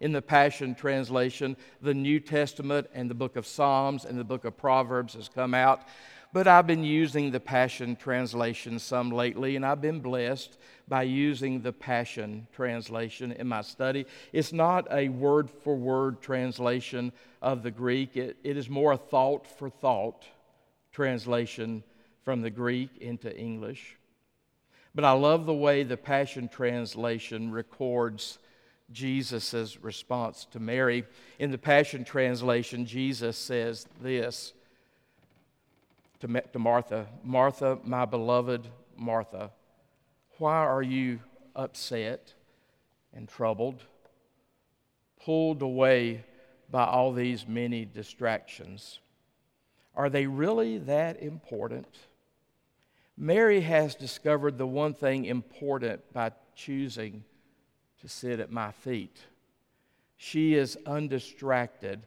in 0.00 0.12
the 0.12 0.22
Passion 0.22 0.74
Translation, 0.74 1.56
the 1.80 1.94
New 1.94 2.18
Testament 2.18 2.88
and 2.92 3.08
the 3.08 3.14
book 3.14 3.36
of 3.36 3.46
Psalms 3.46 4.04
and 4.04 4.18
the 4.18 4.24
book 4.24 4.44
of 4.44 4.56
Proverbs 4.56 5.14
has 5.14 5.28
come 5.28 5.54
out 5.54 5.82
but 6.32 6.46
I've 6.46 6.66
been 6.66 6.84
using 6.84 7.30
the 7.30 7.40
Passion 7.40 7.96
Translation 7.96 8.78
some 8.78 9.10
lately, 9.10 9.56
and 9.56 9.66
I've 9.66 9.80
been 9.80 10.00
blessed 10.00 10.58
by 10.90 11.04
using 11.04 11.62
the 11.62 11.72
Passion 11.72 12.48
Translation 12.52 13.30
in 13.30 13.46
my 13.46 13.62
study. 13.62 14.04
It's 14.32 14.52
not 14.52 14.88
a 14.90 15.08
word 15.08 15.48
for 15.48 15.76
word 15.76 16.20
translation 16.20 17.12
of 17.40 17.62
the 17.62 17.70
Greek, 17.70 18.16
it, 18.16 18.36
it 18.42 18.56
is 18.58 18.68
more 18.68 18.92
a 18.92 18.96
thought 18.98 19.46
for 19.46 19.70
thought 19.70 20.26
translation 20.92 21.84
from 22.24 22.42
the 22.42 22.50
Greek 22.50 22.90
into 22.98 23.34
English. 23.34 23.96
But 24.92 25.04
I 25.04 25.12
love 25.12 25.46
the 25.46 25.54
way 25.54 25.84
the 25.84 25.96
Passion 25.96 26.48
Translation 26.48 27.52
records 27.52 28.40
Jesus' 28.90 29.78
response 29.80 30.48
to 30.50 30.58
Mary. 30.58 31.04
In 31.38 31.52
the 31.52 31.58
Passion 31.58 32.02
Translation, 32.02 32.84
Jesus 32.84 33.36
says 33.36 33.86
this 34.00 34.52
to, 36.18 36.26
to 36.52 36.58
Martha 36.58 37.06
Martha, 37.22 37.78
my 37.84 38.04
beloved 38.04 38.66
Martha, 38.96 39.52
why 40.40 40.56
are 40.56 40.82
you 40.82 41.20
upset 41.54 42.32
and 43.12 43.28
troubled, 43.28 43.82
pulled 45.22 45.60
away 45.60 46.24
by 46.70 46.86
all 46.86 47.12
these 47.12 47.46
many 47.46 47.84
distractions? 47.84 49.00
Are 49.94 50.08
they 50.08 50.26
really 50.26 50.78
that 50.78 51.22
important? 51.22 51.94
Mary 53.18 53.60
has 53.60 53.94
discovered 53.94 54.56
the 54.56 54.66
one 54.66 54.94
thing 54.94 55.26
important 55.26 56.10
by 56.14 56.32
choosing 56.54 57.22
to 58.00 58.08
sit 58.08 58.40
at 58.40 58.50
my 58.50 58.72
feet. 58.72 59.18
She 60.16 60.54
is 60.54 60.78
undistracted, 60.86 62.06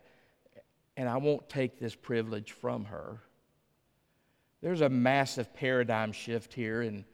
and 0.97 1.07
I 1.07 1.17
won't 1.17 1.47
take 1.49 1.77
this 1.77 1.93
privilege 1.93 2.51
from 2.51 2.85
her. 2.85 3.19
There's 4.63 4.81
a 4.81 4.89
massive 4.89 5.53
paradigm 5.53 6.11
shift 6.13 6.51
here 6.51 6.81
in, 6.81 7.05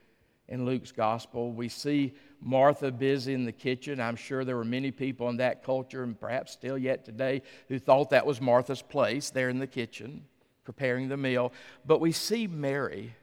in 0.50 0.66
Luke's 0.66 0.92
gospel. 0.92 1.52
We 1.52 1.70
see 1.70 2.14
Martha 2.42 2.92
busy 2.92 3.34
in 3.34 3.46
the 3.46 3.52
kitchen. 3.52 4.02
I'm 4.02 4.16
sure 4.16 4.44
there 4.44 4.58
were 4.58 4.66
many 4.66 4.92
people 4.92 5.30
in 5.30 5.38
that 5.38 5.64
culture, 5.64 6.04
and 6.04 6.20
perhaps 6.20 6.52
still 6.52 6.78
yet 6.78 7.06
today, 7.06 7.44
who 7.70 7.80
thought 7.80 8.10
that 8.10 8.26
was 8.26 8.42
Martha's 8.42 8.82
place 8.82 9.30
there 9.30 9.50
in 9.50 9.60
the 9.60 9.68
kitchen, 9.68 10.26
preparing 10.66 11.08
the 11.08 11.18
meal. 11.18 11.54
But 11.86 12.02
we 12.02 12.12
see 12.12 12.48
Mary 12.48 13.16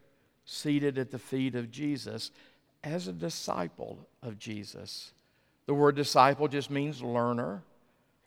seated 0.44 0.96
at 0.96 1.10
the 1.10 1.18
feet 1.18 1.54
of 1.54 1.70
Jesus 1.70 2.30
as 2.84 3.08
a 3.08 3.12
disciple 3.12 3.98
of 4.22 4.38
Jesus. 4.38 5.12
The 5.66 5.74
word 5.74 5.96
disciple 5.96 6.46
just 6.46 6.70
means 6.70 7.02
learner 7.02 7.64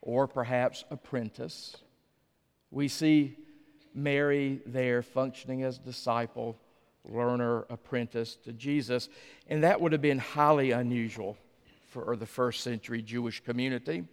or 0.02 0.28
perhaps 0.28 0.84
apprentice. 0.92 1.78
We 2.70 2.90
see 2.90 3.38
Mary 3.94 4.62
there 4.66 5.02
functioning 5.02 5.64
as 5.64 5.78
disciple, 5.78 6.58
learner, 7.10 7.66
apprentice 7.70 8.36
to 8.44 8.54
Jesus. 8.54 9.10
And 9.48 9.64
that 9.64 9.82
would 9.82 9.92
have 9.92 10.02
been 10.02 10.20
highly 10.20 10.72
unusual 10.72 11.38
for 11.88 12.16
the 12.16 12.26
first 12.26 12.62
century 12.62 13.02
Jewish 13.02 13.44
community. 13.44 14.04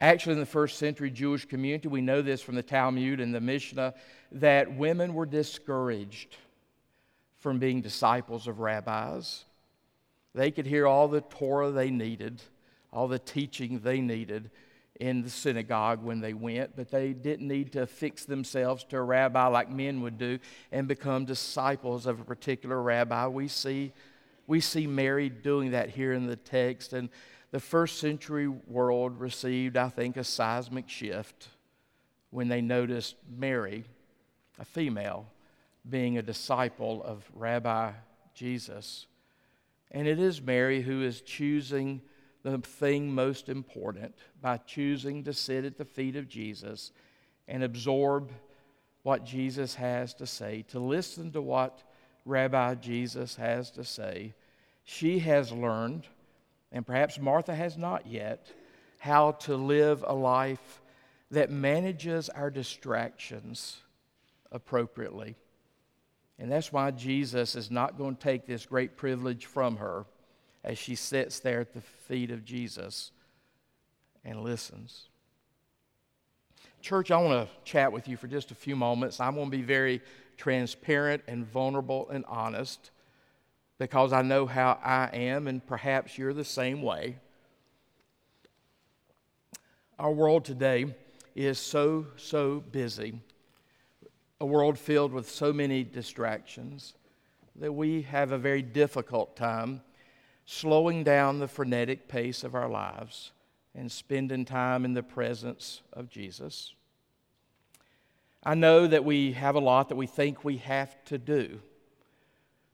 Actually, 0.00 0.34
in 0.34 0.40
the 0.40 0.46
first 0.46 0.78
century 0.78 1.10
Jewish 1.10 1.44
community, 1.44 1.88
we 1.88 2.00
know 2.00 2.22
this 2.22 2.40
from 2.40 2.54
the 2.54 2.62
Talmud 2.62 3.20
and 3.20 3.34
the 3.34 3.40
Mishnah, 3.40 3.94
that 4.32 4.72
women 4.74 5.14
were 5.14 5.26
discouraged 5.26 6.36
from 7.38 7.58
being 7.58 7.80
disciples 7.80 8.46
of 8.46 8.60
rabbis. 8.60 9.44
They 10.34 10.50
could 10.50 10.66
hear 10.66 10.86
all 10.86 11.08
the 11.08 11.20
Torah 11.20 11.70
they 11.70 11.90
needed, 11.90 12.42
all 12.92 13.08
the 13.08 13.18
teaching 13.18 13.80
they 13.80 14.00
needed 14.00 14.50
in 14.98 15.22
the 15.22 15.30
synagogue 15.30 16.02
when 16.02 16.20
they 16.20 16.34
went, 16.34 16.74
but 16.74 16.90
they 16.90 17.12
didn't 17.12 17.46
need 17.46 17.72
to 17.72 17.86
fix 17.86 18.24
themselves 18.24 18.82
to 18.84 18.96
a 18.96 19.02
rabbi 19.02 19.46
like 19.46 19.70
men 19.70 20.00
would 20.00 20.18
do 20.18 20.38
and 20.72 20.88
become 20.88 21.24
disciples 21.24 22.06
of 22.06 22.20
a 22.20 22.24
particular 22.24 22.82
rabbi. 22.82 23.26
We 23.26 23.46
see, 23.48 23.92
we 24.46 24.60
see 24.60 24.86
Mary 24.86 25.28
doing 25.28 25.70
that 25.70 25.90
here 25.90 26.12
in 26.12 26.26
the 26.26 26.36
text, 26.36 26.92
and 26.92 27.08
the 27.50 27.60
first 27.60 27.98
century 27.98 28.48
world 28.48 29.20
received, 29.20 29.76
I 29.76 29.88
think, 29.88 30.16
a 30.16 30.24
seismic 30.24 30.88
shift 30.88 31.48
when 32.30 32.48
they 32.48 32.60
noticed 32.60 33.14
Mary, 33.38 33.84
a 34.58 34.64
female, 34.64 35.26
being 35.88 36.18
a 36.18 36.22
disciple 36.22 37.02
of 37.04 37.24
Rabbi 37.34 37.92
Jesus. 38.34 39.06
And 39.90 40.06
it 40.06 40.18
is 40.18 40.42
Mary 40.42 40.82
who 40.82 41.02
is 41.02 41.22
choosing 41.22 42.02
the 42.50 42.58
thing 42.58 43.12
most 43.12 43.48
important 43.48 44.14
by 44.40 44.56
choosing 44.58 45.24
to 45.24 45.32
sit 45.32 45.64
at 45.64 45.76
the 45.76 45.84
feet 45.84 46.16
of 46.16 46.28
Jesus 46.28 46.92
and 47.46 47.62
absorb 47.62 48.30
what 49.02 49.24
Jesus 49.24 49.74
has 49.74 50.14
to 50.14 50.26
say, 50.26 50.64
to 50.68 50.78
listen 50.78 51.32
to 51.32 51.40
what 51.40 51.82
Rabbi 52.24 52.74
Jesus 52.74 53.36
has 53.36 53.70
to 53.72 53.84
say. 53.84 54.34
She 54.84 55.18
has 55.20 55.52
learned, 55.52 56.06
and 56.72 56.86
perhaps 56.86 57.18
Martha 57.18 57.54
has 57.54 57.76
not 57.76 58.06
yet, 58.06 58.52
how 58.98 59.32
to 59.32 59.56
live 59.56 60.04
a 60.06 60.14
life 60.14 60.80
that 61.30 61.50
manages 61.50 62.28
our 62.28 62.50
distractions 62.50 63.78
appropriately. 64.50 65.36
And 66.38 66.50
that's 66.50 66.72
why 66.72 66.90
Jesus 66.90 67.54
is 67.54 67.70
not 67.70 67.98
going 67.98 68.16
to 68.16 68.22
take 68.22 68.46
this 68.46 68.66
great 68.66 68.96
privilege 68.96 69.46
from 69.46 69.76
her 69.76 70.04
as 70.68 70.76
she 70.76 70.94
sits 70.94 71.40
there 71.40 71.60
at 71.60 71.72
the 71.72 71.80
feet 71.80 72.30
of 72.30 72.44
Jesus 72.44 73.10
and 74.22 74.44
listens. 74.44 75.08
Church, 76.82 77.10
I 77.10 77.16
want 77.16 77.48
to 77.48 77.54
chat 77.64 77.90
with 77.90 78.06
you 78.06 78.18
for 78.18 78.26
just 78.26 78.50
a 78.50 78.54
few 78.54 78.76
moments. 78.76 79.18
I'm 79.18 79.34
going 79.34 79.50
to 79.50 79.56
be 79.56 79.62
very 79.62 80.02
transparent 80.36 81.22
and 81.26 81.46
vulnerable 81.46 82.10
and 82.10 82.22
honest 82.26 82.90
because 83.78 84.12
I 84.12 84.20
know 84.20 84.44
how 84.44 84.78
I 84.84 85.08
am, 85.14 85.46
and 85.46 85.66
perhaps 85.66 86.18
you're 86.18 86.34
the 86.34 86.44
same 86.44 86.82
way. 86.82 87.16
Our 89.98 90.12
world 90.12 90.44
today 90.44 90.94
is 91.34 91.58
so, 91.58 92.08
so 92.16 92.60
busy 92.60 93.20
a 94.40 94.46
world 94.46 94.78
filled 94.78 95.12
with 95.12 95.28
so 95.28 95.52
many 95.52 95.82
distractions 95.82 96.94
that 97.56 97.72
we 97.72 98.02
have 98.02 98.30
a 98.30 98.38
very 98.38 98.62
difficult 98.62 99.34
time 99.34 99.80
slowing 100.50 101.04
down 101.04 101.38
the 101.38 101.46
frenetic 101.46 102.08
pace 102.08 102.42
of 102.42 102.54
our 102.54 102.70
lives 102.70 103.32
and 103.74 103.92
spending 103.92 104.46
time 104.46 104.86
in 104.86 104.94
the 104.94 105.02
presence 105.02 105.82
of 105.92 106.08
Jesus. 106.08 106.72
I 108.42 108.54
know 108.54 108.86
that 108.86 109.04
we 109.04 109.32
have 109.32 109.56
a 109.56 109.60
lot 109.60 109.90
that 109.90 109.96
we 109.96 110.06
think 110.06 110.46
we 110.46 110.56
have 110.56 110.96
to 111.04 111.18
do. 111.18 111.60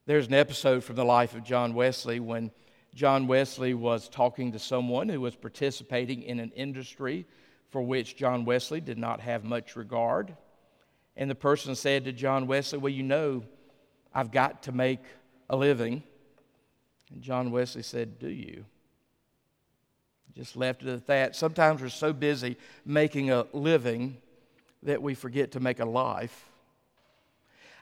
There's 0.06 0.28
an 0.28 0.34
episode 0.34 0.84
from 0.84 0.94
the 0.94 1.04
life 1.04 1.34
of 1.34 1.42
John 1.42 1.74
Wesley 1.74 2.20
when 2.20 2.52
John 2.94 3.26
Wesley 3.26 3.74
was 3.74 4.08
talking 4.08 4.52
to 4.52 4.60
someone 4.60 5.08
who 5.08 5.20
was 5.20 5.34
participating 5.34 6.22
in 6.22 6.38
an 6.38 6.52
industry 6.54 7.26
for 7.70 7.82
which 7.82 8.16
John 8.16 8.44
Wesley 8.44 8.80
did 8.80 8.98
not 8.98 9.18
have 9.18 9.42
much 9.42 9.74
regard. 9.74 10.37
And 11.16 11.28
the 11.28 11.34
person 11.34 11.74
said 11.74 12.04
to 12.04 12.12
John 12.12 12.46
Wesley, 12.46 12.78
Well, 12.78 12.92
you 12.92 13.02
know, 13.02 13.42
I've 14.14 14.30
got 14.30 14.62
to 14.62 14.72
make 14.72 15.00
a 15.50 15.56
living. 15.56 16.04
And 17.14 17.22
John 17.22 17.53
Wesley 17.53 17.83
said, 17.83 18.18
Do 18.18 18.29
you? 18.29 18.64
Just 20.35 20.57
left 20.57 20.83
it 20.83 20.88
at 20.88 21.07
that. 21.07 21.37
Sometimes 21.37 21.81
we're 21.81 21.88
so 21.88 22.12
busy 22.12 22.57
making 22.85 23.31
a 23.31 23.46
living 23.53 24.16
that 24.83 25.00
we 25.00 25.14
forget 25.14 25.53
to 25.53 25.61
make 25.61 25.79
a 25.79 25.85
life. 25.85 26.50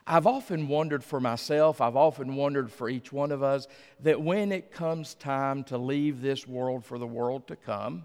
I've 0.05 0.27
often 0.27 0.67
wondered 0.67 1.03
for 1.03 1.19
myself, 1.19 1.81
I've 1.81 1.95
often 1.95 2.35
wondered 2.35 2.71
for 2.71 2.89
each 2.89 3.11
one 3.11 3.31
of 3.31 3.41
us, 3.41 3.67
that 4.01 4.21
when 4.21 4.51
it 4.51 4.71
comes 4.71 5.15
time 5.15 5.63
to 5.65 5.77
leave 5.77 6.21
this 6.21 6.47
world 6.47 6.85
for 6.85 6.99
the 6.99 7.07
world 7.07 7.47
to 7.47 7.55
come, 7.55 8.03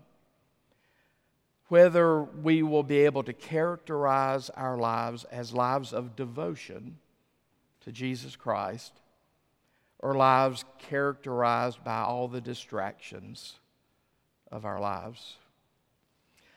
whether 1.67 2.23
we 2.23 2.63
will 2.63 2.85
be 2.85 3.01
able 3.01 3.25
to 3.25 3.35
characterize 3.35 4.49
our 4.51 4.79
lives 4.79 5.25
as 5.25 5.53
lives 5.53 5.93
of 5.93 6.17
devotion 6.17 6.97
to 7.81 7.93
Jesus 7.93 8.35
Christ 8.35 8.93
or 9.99 10.15
lives 10.15 10.65
characterized 10.79 11.83
by 11.85 12.01
all 12.01 12.29
the 12.29 12.41
distractions 12.41 13.55
of 14.51 14.65
our 14.65 14.81
lives. 14.81 15.37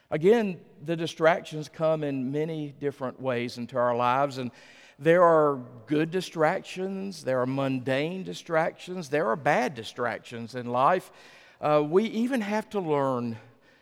Again, 0.09 0.59
the 0.83 0.95
distractions 0.95 1.69
come 1.69 2.03
in 2.03 2.31
many 2.31 2.73
different 2.79 3.21
ways 3.21 3.57
into 3.57 3.77
our 3.77 3.95
lives, 3.95 4.37
and 4.37 4.51
there 4.99 5.23
are 5.23 5.59
good 5.87 6.11
distractions, 6.11 7.23
there 7.23 7.41
are 7.41 7.45
mundane 7.45 8.23
distractions, 8.23 9.09
there 9.09 9.27
are 9.29 9.35
bad 9.35 9.73
distractions 9.73 10.53
in 10.53 10.67
life. 10.67 11.11
Uh, 11.61 11.83
we 11.87 12.03
even 12.05 12.41
have 12.41 12.69
to 12.71 12.79
learn 12.79 13.37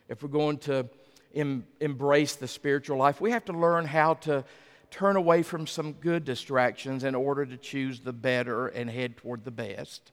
if 0.08 0.24
we're 0.24 0.30
going 0.30 0.58
to 0.60 0.88
em- 1.34 1.65
embrace 1.80 2.36
the 2.36 2.48
spiritual 2.48 2.98
life, 2.98 3.19
we 3.19 3.32
have 3.32 3.45
to 3.45 3.54
learn 3.54 3.86
how 3.86 4.13
to 4.15 4.43
turn 4.91 5.15
away 5.15 5.43
from 5.43 5.67
some 5.67 5.93
good 5.93 6.25
distractions 6.25 7.04
in 7.04 7.15
order 7.15 7.45
to 7.45 7.58
choose 7.58 7.99
the 7.99 8.13
better 8.13 8.67
and 8.67 8.89
head 8.89 9.17
toward 9.17 9.43
the 9.43 9.52
best. 9.52 10.12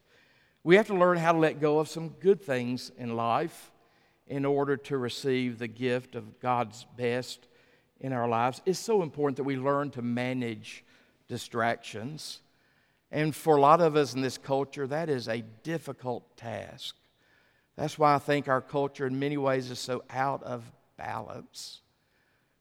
We 0.64 0.76
have 0.76 0.86
to 0.88 0.94
learn 0.94 1.18
how 1.18 1.32
to 1.32 1.38
let 1.38 1.60
go 1.60 1.78
of 1.78 1.88
some 1.88 2.10
good 2.20 2.42
things 2.42 2.90
in 2.98 3.16
life 3.16 3.70
in 4.26 4.44
order 4.44 4.76
to 4.76 4.98
receive 4.98 5.58
the 5.58 5.68
gift 5.68 6.14
of 6.14 6.40
God's 6.40 6.86
best 6.96 7.46
in 8.00 8.12
our 8.12 8.28
lives. 8.28 8.60
It's 8.66 8.78
so 8.78 9.02
important 9.02 9.36
that 9.36 9.44
we 9.44 9.56
learn 9.56 9.90
to 9.90 10.02
manage 10.02 10.84
distractions. 11.28 12.40
And 13.10 13.34
for 13.34 13.56
a 13.56 13.60
lot 13.60 13.80
of 13.80 13.96
us 13.96 14.14
in 14.14 14.20
this 14.20 14.38
culture, 14.38 14.86
that 14.88 15.08
is 15.08 15.28
a 15.28 15.44
difficult 15.62 16.36
task. 16.36 16.96
That's 17.76 17.98
why 17.98 18.14
I 18.14 18.18
think 18.18 18.48
our 18.48 18.60
culture, 18.60 19.06
in 19.06 19.18
many 19.18 19.36
ways, 19.36 19.70
is 19.70 19.78
so 19.78 20.02
out 20.10 20.42
of 20.42 20.70
balance. 20.96 21.82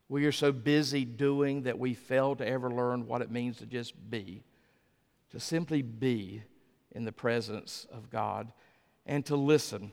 We 0.07 0.25
are 0.25 0.31
so 0.31 0.51
busy 0.51 1.03
doing 1.03 1.63
that 1.63 1.79
we 1.79 1.93
fail 1.93 2.35
to 2.35 2.47
ever 2.47 2.69
learn 2.69 3.07
what 3.07 3.21
it 3.21 3.31
means 3.31 3.57
to 3.57 3.65
just 3.65 3.93
be, 4.09 4.43
to 5.31 5.39
simply 5.39 5.81
be 5.81 6.43
in 6.91 7.05
the 7.05 7.11
presence 7.11 7.87
of 7.91 8.09
God 8.09 8.51
and 9.05 9.25
to 9.25 9.35
listen, 9.35 9.91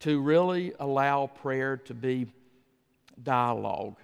to 0.00 0.20
really 0.20 0.72
allow 0.80 1.26
prayer 1.28 1.76
to 1.76 1.94
be 1.94 2.26
dialogue 3.22 3.96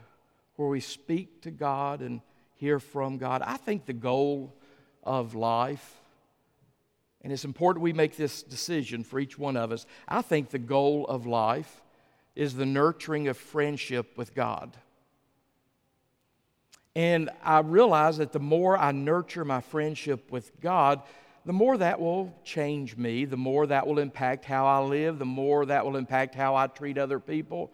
where 0.57 0.69
we 0.69 0.81
speak 0.81 1.43
to 1.43 1.51
God 1.51 2.01
and 2.01 2.21
hear 2.55 2.79
from 2.79 3.19
God. 3.19 3.43
I 3.43 3.57
think 3.57 3.87
the 3.87 3.93
goal 3.93 4.55
of 5.03 5.35
life, 5.35 6.01
and 7.23 7.33
it's 7.33 7.45
important 7.45 7.83
we 7.83 7.93
make 7.93 8.17
this 8.17 8.43
decision 8.43 9.05
for 9.05 9.19
each 9.19 9.39
one 9.39 9.57
of 9.57 9.73
us. 9.73 9.87
I 10.07 10.23
think 10.23 10.51
the 10.51 10.59
goal 10.59 11.07
of 11.07 11.27
life 11.27 11.83
is 12.35 12.55
the 12.55 12.67
nurturing 12.67 13.29
of 13.29 13.37
friendship 13.37 14.17
with 14.17 14.35
God. 14.35 14.77
And 16.95 17.31
I 17.45 17.61
realize 17.61 18.19
that 18.19 18.33
the 18.33 18.41
more 18.41 18.77
I 18.77 18.93
nurture 18.93 19.45
my 19.45 19.61
friendship 19.61 20.33
with 20.33 20.51
God, 20.61 21.03
the 21.45 21.53
more 21.53 21.79
that 21.79 22.01
will 22.01 22.35
change 22.45 22.97
me, 22.97 23.25
the 23.25 23.37
more 23.37 23.67
that 23.67 23.87
will 23.87 23.99
impact 23.99 24.45
how 24.45 24.67
I 24.67 24.81
live, 24.81 25.19
the 25.19 25.25
more 25.25 25.65
that 25.67 25.85
will 25.85 25.97
impact 25.97 26.35
how 26.35 26.57
I 26.57 26.67
treat 26.67 26.99
other 26.99 27.21
people 27.21 27.73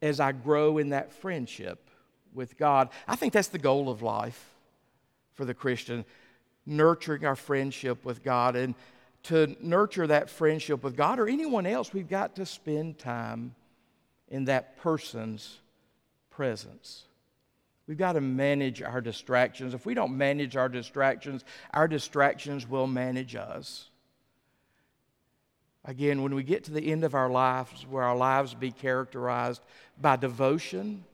as 0.00 0.20
I 0.20 0.32
grow 0.32 0.78
in 0.78 0.90
that 0.90 1.12
friendship 1.12 1.90
with 2.34 2.56
God. 2.56 2.90
I 3.06 3.16
think 3.16 3.32
that's 3.32 3.48
the 3.48 3.58
goal 3.58 3.88
of 3.88 4.02
life 4.02 4.54
for 5.34 5.44
the 5.44 5.54
Christian 5.54 6.04
nurturing 6.66 7.24
our 7.24 7.34
friendship 7.34 8.04
with 8.04 8.22
God. 8.22 8.54
And 8.54 8.74
to 9.24 9.56
nurture 9.60 10.06
that 10.06 10.30
friendship 10.30 10.84
with 10.84 10.96
God 10.96 11.18
or 11.18 11.26
anyone 11.26 11.66
else, 11.66 11.92
we've 11.92 12.08
got 12.08 12.36
to 12.36 12.46
spend 12.46 12.98
time 12.98 13.54
in 14.28 14.44
that 14.44 14.76
person's 14.76 15.58
presence. 16.30 17.07
We've 17.88 17.98
got 17.98 18.12
to 18.12 18.20
manage 18.20 18.82
our 18.82 19.00
distractions. 19.00 19.74
If 19.74 19.86
we 19.86 19.94
don't 19.94 20.16
manage 20.16 20.56
our 20.56 20.68
distractions, 20.68 21.44
our 21.72 21.88
distractions 21.88 22.68
will 22.68 22.86
manage 22.86 23.34
us. 23.34 23.88
Again, 25.84 26.22
when 26.22 26.34
we 26.34 26.42
get 26.42 26.64
to 26.64 26.70
the 26.70 26.92
end 26.92 27.02
of 27.02 27.14
our 27.14 27.30
lives, 27.30 27.86
where 27.88 28.04
our 28.04 28.16
lives 28.16 28.52
be 28.52 28.70
characterized 28.70 29.62
by 30.00 30.16
devotion 30.16 31.04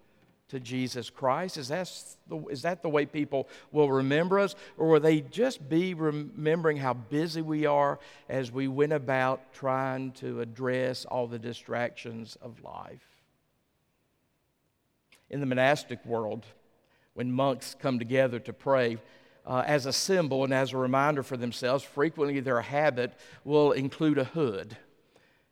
to 0.49 0.61
Jesus 0.61 1.11
Christ? 1.11 1.57
Is 1.57 1.69
that, 1.69 1.91
the, 2.29 2.39
is 2.47 2.63
that 2.63 2.83
the 2.83 2.89
way 2.89 3.07
people 3.07 3.49
will 3.73 3.91
remember 3.91 4.39
us? 4.39 4.55
Or 4.77 4.89
will 4.89 5.01
they 5.01 5.21
just 5.21 5.69
be 5.69 5.95
remembering 5.95 6.77
how 6.77 6.95
busy 6.95 7.43
we 7.43 7.67
are 7.67 7.99
as 8.29 8.53
we 8.53 8.69
went 8.69 8.93
about 8.93 9.53
trying 9.53 10.13
to 10.13 10.41
address 10.41 11.05
all 11.05 11.27
the 11.27 11.39
distractions 11.39 12.37
of 12.43 12.63
life? 12.63 13.07
In 15.31 15.41
the 15.41 15.47
monastic 15.47 16.05
world, 16.05 16.45
when 17.15 17.33
monks 17.33 17.75
come 17.79 17.99
together 17.99 18.39
to 18.41 18.53
pray, 18.53 18.99
uh, 19.47 19.63
as 19.67 19.87
a 19.87 19.93
symbol 19.93 20.45
and 20.45 20.55
as 20.55 20.73
a 20.73 20.77
reminder 20.77 21.23
for 21.23 21.37
themselves, 21.37 21.85
frequently 21.85 22.41
their 22.41 22.61
habit 22.61 23.13
will 23.45 23.73
include 23.73 24.19
a 24.19 24.25
hood. 24.25 24.77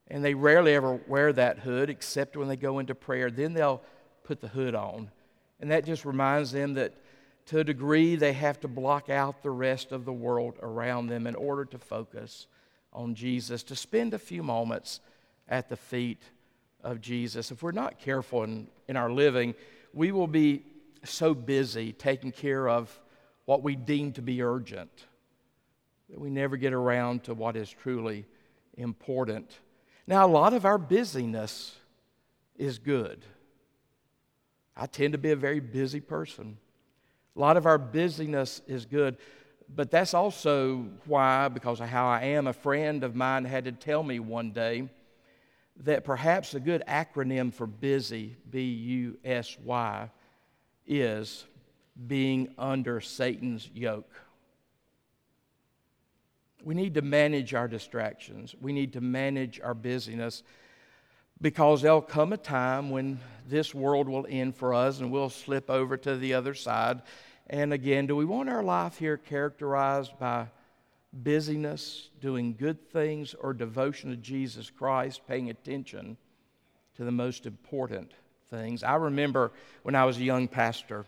And 0.09 0.25
they 0.25 0.35
rarely 0.35 0.75
ever 0.75 1.01
wear 1.07 1.33
that 1.33 1.61
hood 1.61 1.91
except 1.91 2.37
when 2.37 2.49
they 2.49 2.57
go 2.57 2.79
into 2.79 2.95
prayer. 2.95 3.31
Then 3.31 3.55
they'll 3.55 3.83
put 4.25 4.41
the 4.41 4.49
hood 4.49 4.75
on. 4.75 5.11
And 5.61 5.71
that 5.71 5.85
just 5.85 6.05
reminds 6.05 6.53
them 6.53 6.75
that 6.75 6.95
to 7.47 7.61
a 7.61 7.65
degree 7.65 8.17
they 8.17 8.33
have 8.33 8.61
to 8.61 8.69
block 8.69 9.09
out 9.09 9.43
the 9.43 9.51
rest 9.51 9.93
of 9.93 10.05
the 10.05 10.13
world 10.13 10.59
around 10.63 11.09
them 11.09 11.27
in 11.27 11.35
order 11.35 11.65
to 11.67 11.79
focus 11.79 12.47
on 12.93 13.15
Jesus, 13.15 13.63
to 13.65 13.77
spend 13.77 14.15
a 14.15 14.19
few 14.19 14.43
moments 14.43 15.01
at 15.49 15.69
the 15.69 15.77
feet 15.77 16.23
of 16.83 17.01
Jesus. 17.01 17.51
If 17.51 17.63
we're 17.63 17.73
not 17.73 17.99
careful 17.99 18.43
in, 18.45 18.69
in 18.89 18.97
our 18.97 19.11
living, 19.11 19.55
we 19.95 20.13
will 20.13 20.27
be 20.27 20.63
so 21.05 21.35
busy 21.35 21.93
taking 21.93 22.33
care 22.33 22.69
of 22.69 23.01
what 23.45 23.63
we 23.63 23.75
deem 23.75 24.13
to 24.13 24.23
be 24.23 24.43
urgent 24.43 25.07
that 26.09 26.21
we 26.21 26.31
never 26.31 26.57
get 26.57 26.73
around 26.73 27.25
to 27.25 27.35
what 27.35 27.57
is 27.57 27.71
truly 27.71 28.27
important. 28.77 29.61
Now, 30.07 30.27
a 30.27 30.29
lot 30.29 30.53
of 30.53 30.65
our 30.65 30.79
busyness 30.79 31.75
is 32.57 32.79
good. 32.79 33.25
I 34.77 34.87
tend 34.87 35.13
to 35.13 35.19
be 35.19 35.31
a 35.31 35.37
very 35.37 35.61
busy 35.61 36.01
person. 36.01 36.59
A 37.35 37.41
lot 37.41 37.57
of 37.57 37.67
our 37.67 37.79
busyness 37.79 38.61
is 38.67 38.85
good, 38.85 39.17
but 39.75 39.91
that's 39.91 40.13
also 40.13 40.87
why, 41.07 41.49
because 41.49 41.81
of 41.81 41.89
how 41.89 42.07
I 42.07 42.25
am, 42.25 42.47
a 42.47 42.53
friend 42.53 43.03
of 43.05 43.15
mine 43.15 43.45
had 43.45 43.65
to 43.65 43.73
tell 43.73 44.03
me 44.03 44.21
one 44.21 44.53
day 44.53 44.89
that 45.79 46.05
perhaps 46.05 46.53
a 46.55 46.61
good 46.61 46.83
acronym 46.87 47.53
for 47.53 47.67
busy, 47.67 48.37
B 48.51 48.63
U 48.63 49.19
S 49.25 49.57
Y, 49.65 50.11
is 50.87 51.45
being 52.07 52.55
under 52.59 53.01
Satan's 53.01 53.69
yoke. 53.75 54.11
We 56.65 56.75
need 56.75 56.95
to 56.95 57.03
manage 57.03 57.55
our 57.55 57.69
distractions. 57.69 58.55
We 58.61 58.73
need 58.73 58.93
to 58.95 59.01
manage 59.01 59.61
our 59.61 59.75
busyness 59.75 60.43
because 61.41 61.83
there'll 61.83 62.01
come 62.01 62.33
a 62.33 62.37
time 62.37 62.91
when 62.91 63.19
this 63.49 63.75
world 63.75 64.09
will 64.09 64.27
end 64.29 64.55
for 64.55 64.73
us 64.73 65.01
and 65.01 65.11
we'll 65.11 65.29
slip 65.29 65.69
over 65.69 65.97
to 65.97 66.17
the 66.17 66.35
other 66.35 66.55
side. 66.55 67.03
And 67.51 67.73
again, 67.73 68.07
do 68.07 68.15
we 68.15 68.25
want 68.25 68.49
our 68.49 68.63
life 68.63 68.99
here 68.99 69.17
characterized 69.17 70.17
by 70.19 70.47
busyness, 71.13 72.11
doing 72.21 72.55
good 72.55 72.91
things, 72.91 73.35
or 73.35 73.53
devotion 73.53 74.11
to 74.11 74.17
Jesus 74.17 74.71
Christ, 74.71 75.23
paying 75.27 75.51
attention 75.51 76.17
to 76.97 77.05
the 77.05 77.13
most 77.13 77.45
important 77.45 78.13
things? 78.53 78.85
I 78.85 78.95
remember 78.95 79.51
when 79.83 79.97
I 79.97 80.05
was 80.05 80.19
a 80.19 80.23
young 80.23 80.47
pastor, 80.47 81.05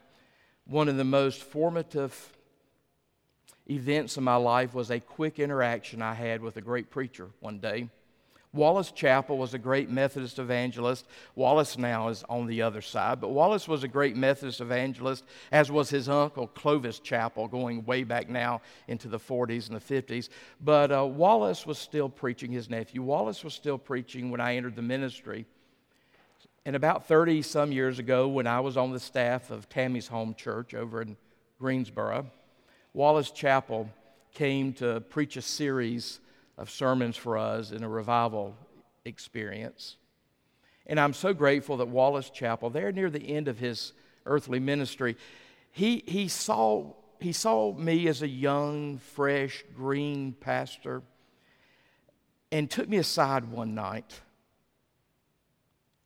one 0.66 0.88
of 0.88 0.96
the 0.96 1.04
most 1.04 1.42
formative 1.42 2.32
events 3.70 4.16
in 4.16 4.24
my 4.24 4.36
life 4.36 4.74
was 4.74 4.90
a 4.90 4.98
quick 4.98 5.38
interaction 5.38 6.02
I 6.02 6.14
had 6.14 6.40
with 6.40 6.56
a 6.56 6.60
great 6.60 6.90
preacher 6.90 7.28
one 7.40 7.58
day. 7.58 7.88
Wallace 8.54 8.92
Chappell 8.92 9.36
was 9.36 9.52
a 9.52 9.58
great 9.58 9.90
Methodist 9.90 10.38
evangelist. 10.38 11.06
Wallace 11.34 11.76
now 11.76 12.08
is 12.08 12.22
on 12.28 12.46
the 12.46 12.62
other 12.62 12.80
side, 12.80 13.20
but 13.20 13.30
Wallace 13.30 13.66
was 13.66 13.82
a 13.82 13.88
great 13.88 14.16
Methodist 14.16 14.60
evangelist, 14.60 15.24
as 15.50 15.72
was 15.72 15.90
his 15.90 16.08
uncle 16.08 16.46
Clovis 16.46 17.00
Chappell, 17.00 17.48
going 17.48 17.84
way 17.84 18.04
back 18.04 18.28
now 18.28 18.62
into 18.86 19.08
the 19.08 19.18
40s 19.18 19.68
and 19.68 19.76
the 19.76 19.80
50s. 19.80 20.28
But 20.60 20.92
uh, 20.92 21.04
Wallace 21.04 21.66
was 21.66 21.78
still 21.78 22.08
preaching, 22.08 22.52
his 22.52 22.70
nephew. 22.70 23.02
Wallace 23.02 23.42
was 23.42 23.54
still 23.54 23.78
preaching 23.78 24.30
when 24.30 24.40
I 24.40 24.54
entered 24.54 24.76
the 24.76 24.82
ministry. 24.82 25.46
And 26.66 26.74
about 26.74 27.06
30 27.06 27.42
some 27.42 27.72
years 27.72 27.98
ago, 27.98 28.26
when 28.26 28.46
I 28.46 28.60
was 28.60 28.78
on 28.78 28.90
the 28.90 29.00
staff 29.00 29.50
of 29.50 29.68
Tammy's 29.68 30.08
Home 30.08 30.34
Church 30.34 30.72
over 30.72 31.02
in 31.02 31.14
Greensboro, 31.58 32.26
Wallace 32.94 33.30
Chappell 33.30 33.90
came 34.32 34.72
to 34.74 35.00
preach 35.00 35.36
a 35.36 35.42
series 35.42 36.20
of 36.56 36.70
sermons 36.70 37.18
for 37.18 37.36
us 37.36 37.70
in 37.70 37.84
a 37.84 37.88
revival 37.88 38.56
experience. 39.04 39.96
And 40.86 40.98
I'm 40.98 41.12
so 41.12 41.34
grateful 41.34 41.76
that 41.78 41.88
Wallace 41.88 42.30
Chappell, 42.30 42.70
there 42.70 42.92
near 42.92 43.10
the 43.10 43.34
end 43.36 43.46
of 43.48 43.58
his 43.58 43.92
earthly 44.24 44.58
ministry, 44.58 45.18
he, 45.70 46.02
he, 46.06 46.28
saw, 46.28 46.94
he 47.20 47.32
saw 47.32 47.74
me 47.74 48.08
as 48.08 48.22
a 48.22 48.28
young, 48.28 48.96
fresh, 48.96 49.64
green 49.76 50.32
pastor 50.32 51.02
and 52.50 52.70
took 52.70 52.88
me 52.88 52.96
aside 52.96 53.50
one 53.50 53.74
night 53.74 54.20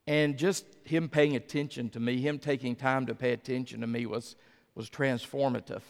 and 0.08 0.38
just 0.38 0.64
him 0.84 1.06
paying 1.10 1.36
attention 1.36 1.90
to 1.90 2.00
me, 2.00 2.18
him 2.18 2.38
taking 2.38 2.74
time 2.74 3.04
to 3.04 3.14
pay 3.14 3.32
attention 3.32 3.82
to 3.82 3.86
me 3.86 4.06
was, 4.06 4.36
was 4.74 4.88
transformative. 4.88 5.82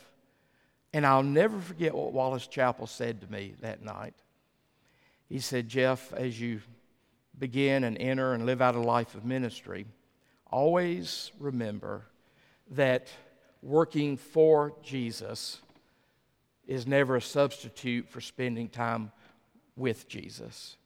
And 0.92 1.06
I'll 1.06 1.22
never 1.22 1.60
forget 1.60 1.94
what 1.94 2.12
Wallace 2.12 2.48
Chappell 2.48 2.88
said 2.88 3.20
to 3.20 3.30
me 3.30 3.54
that 3.60 3.80
night. 3.80 4.14
He 5.28 5.38
said, 5.38 5.68
Jeff, 5.68 6.12
as 6.14 6.40
you 6.40 6.60
begin 7.38 7.84
and 7.84 7.96
enter 7.98 8.32
and 8.32 8.44
live 8.44 8.60
out 8.60 8.74
a 8.74 8.80
life 8.80 9.14
of 9.14 9.24
ministry, 9.24 9.86
always 10.50 11.30
remember 11.38 12.04
that 12.72 13.06
working 13.62 14.16
for 14.16 14.72
Jesus 14.82 15.60
is 16.66 16.88
never 16.88 17.14
a 17.14 17.22
substitute 17.22 18.08
for 18.08 18.20
spending 18.20 18.68
time 18.68 19.12
with 19.76 20.08
Jesus 20.08 20.76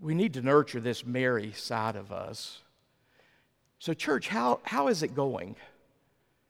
we 0.00 0.14
need 0.14 0.34
to 0.34 0.42
nurture 0.42 0.80
this 0.80 1.04
Mary 1.04 1.52
side 1.52 1.96
of 1.96 2.12
us. 2.12 2.60
So, 3.78 3.94
church, 3.94 4.28
how, 4.28 4.60
how 4.64 4.88
is 4.88 5.02
it 5.02 5.14
going? 5.14 5.56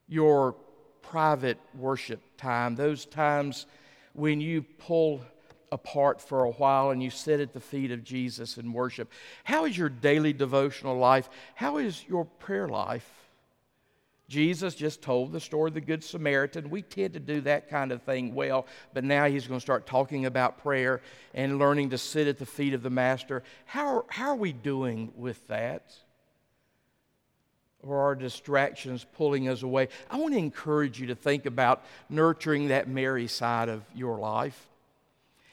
Your 0.06 0.54
private 1.02 1.58
worship 1.74 2.20
time, 2.36 2.74
those 2.74 3.04
times 3.06 3.66
when 4.12 4.40
you 4.40 4.62
pull 4.62 5.22
apart 5.70 6.20
for 6.20 6.44
a 6.44 6.50
while 6.50 6.90
and 6.90 7.02
you 7.02 7.10
sit 7.10 7.40
at 7.40 7.52
the 7.52 7.60
feet 7.60 7.90
of 7.90 8.04
Jesus 8.04 8.56
and 8.56 8.72
worship. 8.72 9.10
How 9.44 9.64
is 9.64 9.76
your 9.76 9.88
daily 9.88 10.32
devotional 10.32 10.96
life? 10.96 11.28
How 11.54 11.78
is 11.78 12.04
your 12.08 12.24
prayer 12.24 12.68
life? 12.68 13.27
Jesus 14.28 14.74
just 14.74 15.00
told 15.00 15.32
the 15.32 15.40
story 15.40 15.68
of 15.68 15.74
the 15.74 15.80
Good 15.80 16.04
Samaritan. 16.04 16.68
We 16.68 16.82
tend 16.82 17.14
to 17.14 17.20
do 17.20 17.40
that 17.42 17.70
kind 17.70 17.92
of 17.92 18.02
thing 18.02 18.34
well, 18.34 18.66
but 18.92 19.02
now 19.02 19.24
he's 19.24 19.46
going 19.46 19.58
to 19.58 19.64
start 19.64 19.86
talking 19.86 20.26
about 20.26 20.62
prayer 20.62 21.00
and 21.32 21.58
learning 21.58 21.90
to 21.90 21.98
sit 21.98 22.28
at 22.28 22.38
the 22.38 22.44
feet 22.44 22.74
of 22.74 22.82
the 22.82 22.90
Master. 22.90 23.42
How, 23.64 24.04
how 24.08 24.30
are 24.30 24.36
we 24.36 24.52
doing 24.52 25.12
with 25.16 25.46
that? 25.48 25.94
Or 27.82 28.00
are 28.00 28.14
distractions 28.14 29.06
pulling 29.16 29.48
us 29.48 29.62
away? 29.62 29.88
I 30.10 30.18
want 30.18 30.34
to 30.34 30.38
encourage 30.38 31.00
you 31.00 31.06
to 31.06 31.14
think 31.14 31.46
about 31.46 31.84
nurturing 32.10 32.68
that 32.68 32.86
Mary 32.86 33.28
side 33.28 33.70
of 33.70 33.82
your 33.94 34.18
life. 34.18 34.68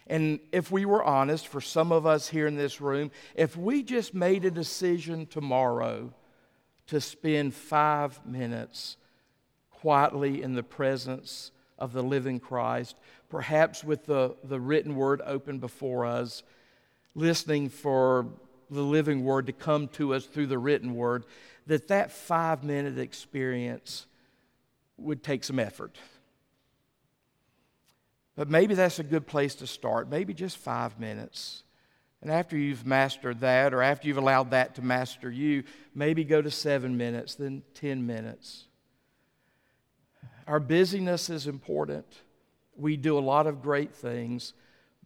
And 0.08 0.40
if 0.52 0.70
we 0.70 0.86
were 0.86 1.04
honest, 1.04 1.48
for 1.48 1.62
some 1.62 1.92
of 1.92 2.06
us 2.06 2.28
here 2.28 2.46
in 2.46 2.56
this 2.56 2.82
room, 2.82 3.10
if 3.36 3.56
we 3.56 3.84
just 3.84 4.14
made 4.14 4.44
a 4.44 4.52
decision 4.52 5.28
tomorrow, 5.28 6.12
to 6.88 7.02
spend 7.02 7.54
five 7.54 8.26
minutes 8.26 8.98
quietly 9.72 10.42
in 10.42 10.54
the 10.54 10.64
presence 10.64 11.52
of 11.78 11.94
the 11.94 12.04
living 12.04 12.40
Christ, 12.40 12.96
perhaps 13.30 13.84
with 13.84 14.06
the, 14.06 14.36
the 14.44 14.60
written 14.60 14.96
word 14.96 15.22
open 15.26 15.60
before 15.60 16.06
us, 16.06 16.44
listening 17.14 17.70
for 17.70 18.28
the 18.70 18.82
living 18.82 19.24
word 19.24 19.48
to 19.48 19.54
come 19.54 19.88
to 19.90 20.14
us 20.14 20.26
through 20.26 20.48
the 20.48 20.58
written 20.58 20.96
word, 20.96 21.26
that 21.68 21.88
that 21.90 22.12
five 22.12 22.64
minute 22.64 22.98
experience 22.98 24.06
would 24.98 25.24
take 25.24 25.44
some 25.44 25.60
effort. 25.60 25.98
But 28.36 28.50
maybe 28.50 28.74
that's 28.74 29.00
a 29.00 29.04
good 29.04 29.28
place 29.28 29.56
to 29.56 29.68
start, 29.68 30.10
maybe 30.10 30.34
just 30.34 30.58
five 30.58 31.00
minutes. 31.00 31.64
And 32.26 32.34
after 32.34 32.58
you've 32.58 32.88
mastered 32.88 33.42
that, 33.42 33.72
or 33.72 33.84
after 33.84 34.08
you've 34.08 34.18
allowed 34.18 34.50
that 34.50 34.74
to 34.76 34.82
master 34.82 35.30
you, 35.30 35.64
maybe 35.94 36.24
go 36.24 36.42
to 36.42 36.50
seven 36.50 36.98
minutes, 36.98 37.36
then 37.36 37.62
10 37.76 38.04
minutes. 38.04 38.64
Our 40.48 40.60
busyness 40.60 41.30
is 41.30 41.46
important. 41.46 42.08
We 42.76 42.98
do 42.98 43.16
a 43.16 43.22
lot 43.22 43.46
of 43.46 43.62
great 43.62 43.94
things, 43.94 44.54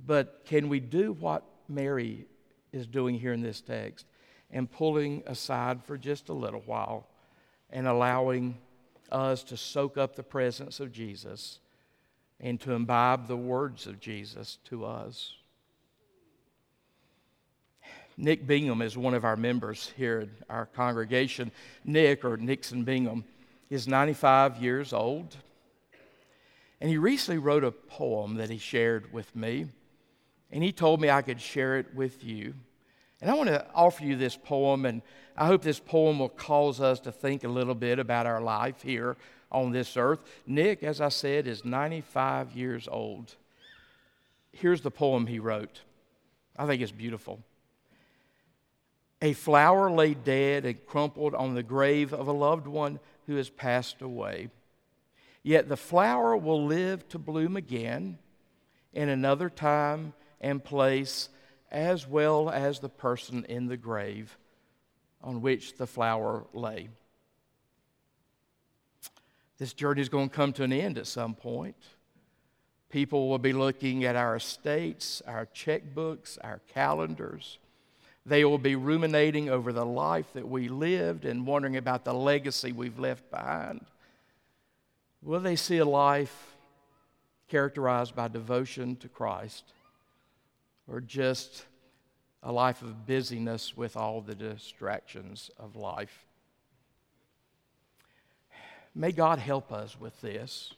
but 0.07 0.43
can 0.45 0.69
we 0.69 0.79
do 0.79 1.11
what 1.11 1.43
Mary 1.67 2.25
is 2.71 2.87
doing 2.87 3.19
here 3.19 3.33
in 3.33 3.41
this 3.41 3.59
text 3.59 4.05
and 4.49 4.71
pulling 4.71 5.21
aside 5.27 5.83
for 5.83 5.97
just 5.97 6.29
a 6.29 6.33
little 6.33 6.63
while 6.65 7.05
and 7.69 7.85
allowing 7.85 8.57
us 9.11 9.43
to 9.43 9.57
soak 9.57 9.97
up 9.97 10.15
the 10.15 10.23
presence 10.23 10.79
of 10.79 10.93
Jesus 10.93 11.59
and 12.39 12.61
to 12.61 12.71
imbibe 12.71 13.27
the 13.27 13.35
words 13.35 13.87
of 13.87 13.99
Jesus 13.99 14.57
to 14.69 14.85
us? 14.85 15.33
Nick 18.19 18.45
Bingham 18.45 18.81
is 18.81 18.97
one 18.97 19.13
of 19.13 19.23
our 19.23 19.37
members 19.37 19.93
here 19.95 20.19
in 20.19 20.29
our 20.49 20.65
congregation. 20.65 21.51
Nick, 21.85 22.25
or 22.25 22.35
Nixon 22.35 22.83
Bingham, 22.83 23.23
is 23.69 23.87
95 23.87 24.57
years 24.57 24.91
old. 24.91 25.37
And 26.81 26.89
he 26.89 26.97
recently 26.97 27.37
wrote 27.37 27.63
a 27.63 27.71
poem 27.71 28.35
that 28.35 28.49
he 28.49 28.57
shared 28.57 29.13
with 29.13 29.33
me. 29.37 29.67
And 30.51 30.61
he 30.61 30.73
told 30.73 30.99
me 30.99 31.09
I 31.09 31.21
could 31.21 31.39
share 31.39 31.77
it 31.77 31.95
with 31.95 32.21
you. 32.21 32.55
And 33.21 33.31
I 33.31 33.35
want 33.35 33.47
to 33.47 33.65
offer 33.73 34.03
you 34.03 34.17
this 34.17 34.35
poem, 34.35 34.85
and 34.85 35.01
I 35.37 35.45
hope 35.45 35.61
this 35.61 35.79
poem 35.79 36.19
will 36.19 36.29
cause 36.29 36.81
us 36.81 36.99
to 37.01 37.13
think 37.13 37.45
a 37.45 37.49
little 37.49 37.75
bit 37.75 37.99
about 37.99 38.25
our 38.25 38.41
life 38.41 38.81
here 38.81 39.15
on 39.49 39.71
this 39.71 39.95
earth. 39.95 40.19
Nick, 40.45 40.83
as 40.83 40.99
I 40.99 41.09
said, 41.09 41.47
is 41.47 41.63
95 41.63 42.51
years 42.51 42.85
old. 42.91 43.35
Here's 44.51 44.81
the 44.81 44.91
poem 44.91 45.27
he 45.27 45.39
wrote. 45.39 45.83
I 46.57 46.65
think 46.65 46.81
it's 46.81 46.91
beautiful. 46.91 47.39
A 49.21 49.33
flower 49.33 49.91
lay 49.91 50.13
dead 50.13 50.65
and 50.65 50.85
crumpled 50.85 51.35
on 51.35 51.53
the 51.53 51.63
grave 51.63 52.13
of 52.13 52.27
a 52.27 52.33
loved 52.33 52.67
one 52.67 52.99
who 53.27 53.35
has 53.35 53.49
passed 53.49 54.01
away. 54.01 54.49
Yet 55.43 55.67
the 55.67 55.77
flower 55.77 56.37
will 56.37 56.65
live 56.65 57.07
to 57.09 57.19
bloom 57.19 57.57
again 57.57 58.17
in 58.93 59.09
another 59.09 59.49
time 59.49 60.13
and 60.41 60.63
place, 60.63 61.29
as 61.69 62.07
well 62.07 62.49
as 62.49 62.79
the 62.79 62.89
person 62.89 63.45
in 63.45 63.67
the 63.67 63.77
grave 63.77 64.37
on 65.21 65.41
which 65.41 65.75
the 65.75 65.87
flower 65.87 66.45
lay. 66.53 66.89
This 69.57 69.73
journey 69.73 70.01
is 70.01 70.09
going 70.09 70.29
to 70.29 70.35
come 70.35 70.53
to 70.53 70.63
an 70.63 70.71
end 70.71 70.97
at 70.97 71.07
some 71.07 71.35
point. 71.35 71.75
People 72.89 73.29
will 73.29 73.37
be 73.37 73.53
looking 73.53 74.05
at 74.05 74.15
our 74.15 74.37
estates, 74.37 75.21
our 75.27 75.45
checkbooks, 75.47 76.37
our 76.41 76.61
calendars. 76.73 77.59
They 78.29 78.45
will 78.45 78.59
be 78.59 78.75
ruminating 78.75 79.49
over 79.49 79.73
the 79.73 79.85
life 79.85 80.33
that 80.33 80.47
we 80.47 80.67
lived 80.67 81.25
and 81.25 81.47
wondering 81.47 81.77
about 81.77 82.05
the 82.05 82.13
legacy 82.13 82.71
we've 82.71 82.99
left 82.99 83.31
behind. 83.31 83.83
Will 85.23 85.39
they 85.39 85.55
see 85.55 85.79
a 85.79 85.85
life 85.85 86.55
characterized 87.47 88.15
by 88.15 88.27
devotion 88.27 88.95
to 88.97 89.09
Christ 89.09 89.73
or 90.87 91.01
just 91.01 91.65
a 92.43 92.51
life 92.51 92.83
of 92.83 93.07
busyness 93.07 93.75
with 93.75 93.97
all 93.97 94.21
the 94.21 94.35
distractions 94.35 95.49
of 95.57 95.75
life? 95.75 96.27
May 98.93 99.11
God 99.11 99.39
help 99.39 99.71
us 99.71 99.99
with 99.99 100.21
this. 100.21 100.75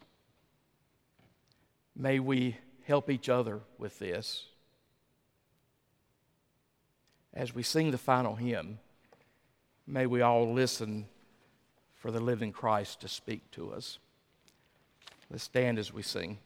May 1.98 2.20
we 2.20 2.56
help 2.86 3.10
each 3.10 3.28
other 3.28 3.60
with 3.78 4.00
this. 4.00 4.46
As 7.34 7.56
we 7.56 7.64
sing 7.64 7.92
the 7.92 7.98
final 7.98 8.36
hymn, 8.36 8.80
may 9.88 10.06
we 10.06 10.22
all 10.22 10.52
listen 10.52 11.06
for 11.96 12.12
the 12.12 12.20
living 12.20 12.52
Christ 12.52 13.02
to 13.02 13.08
speak 13.08 13.50
to 13.52 13.74
us. 13.74 14.00
Let's 15.30 15.44
stand 15.44 15.80
as 15.80 15.94
we 15.94 16.02
sing. 16.02 16.40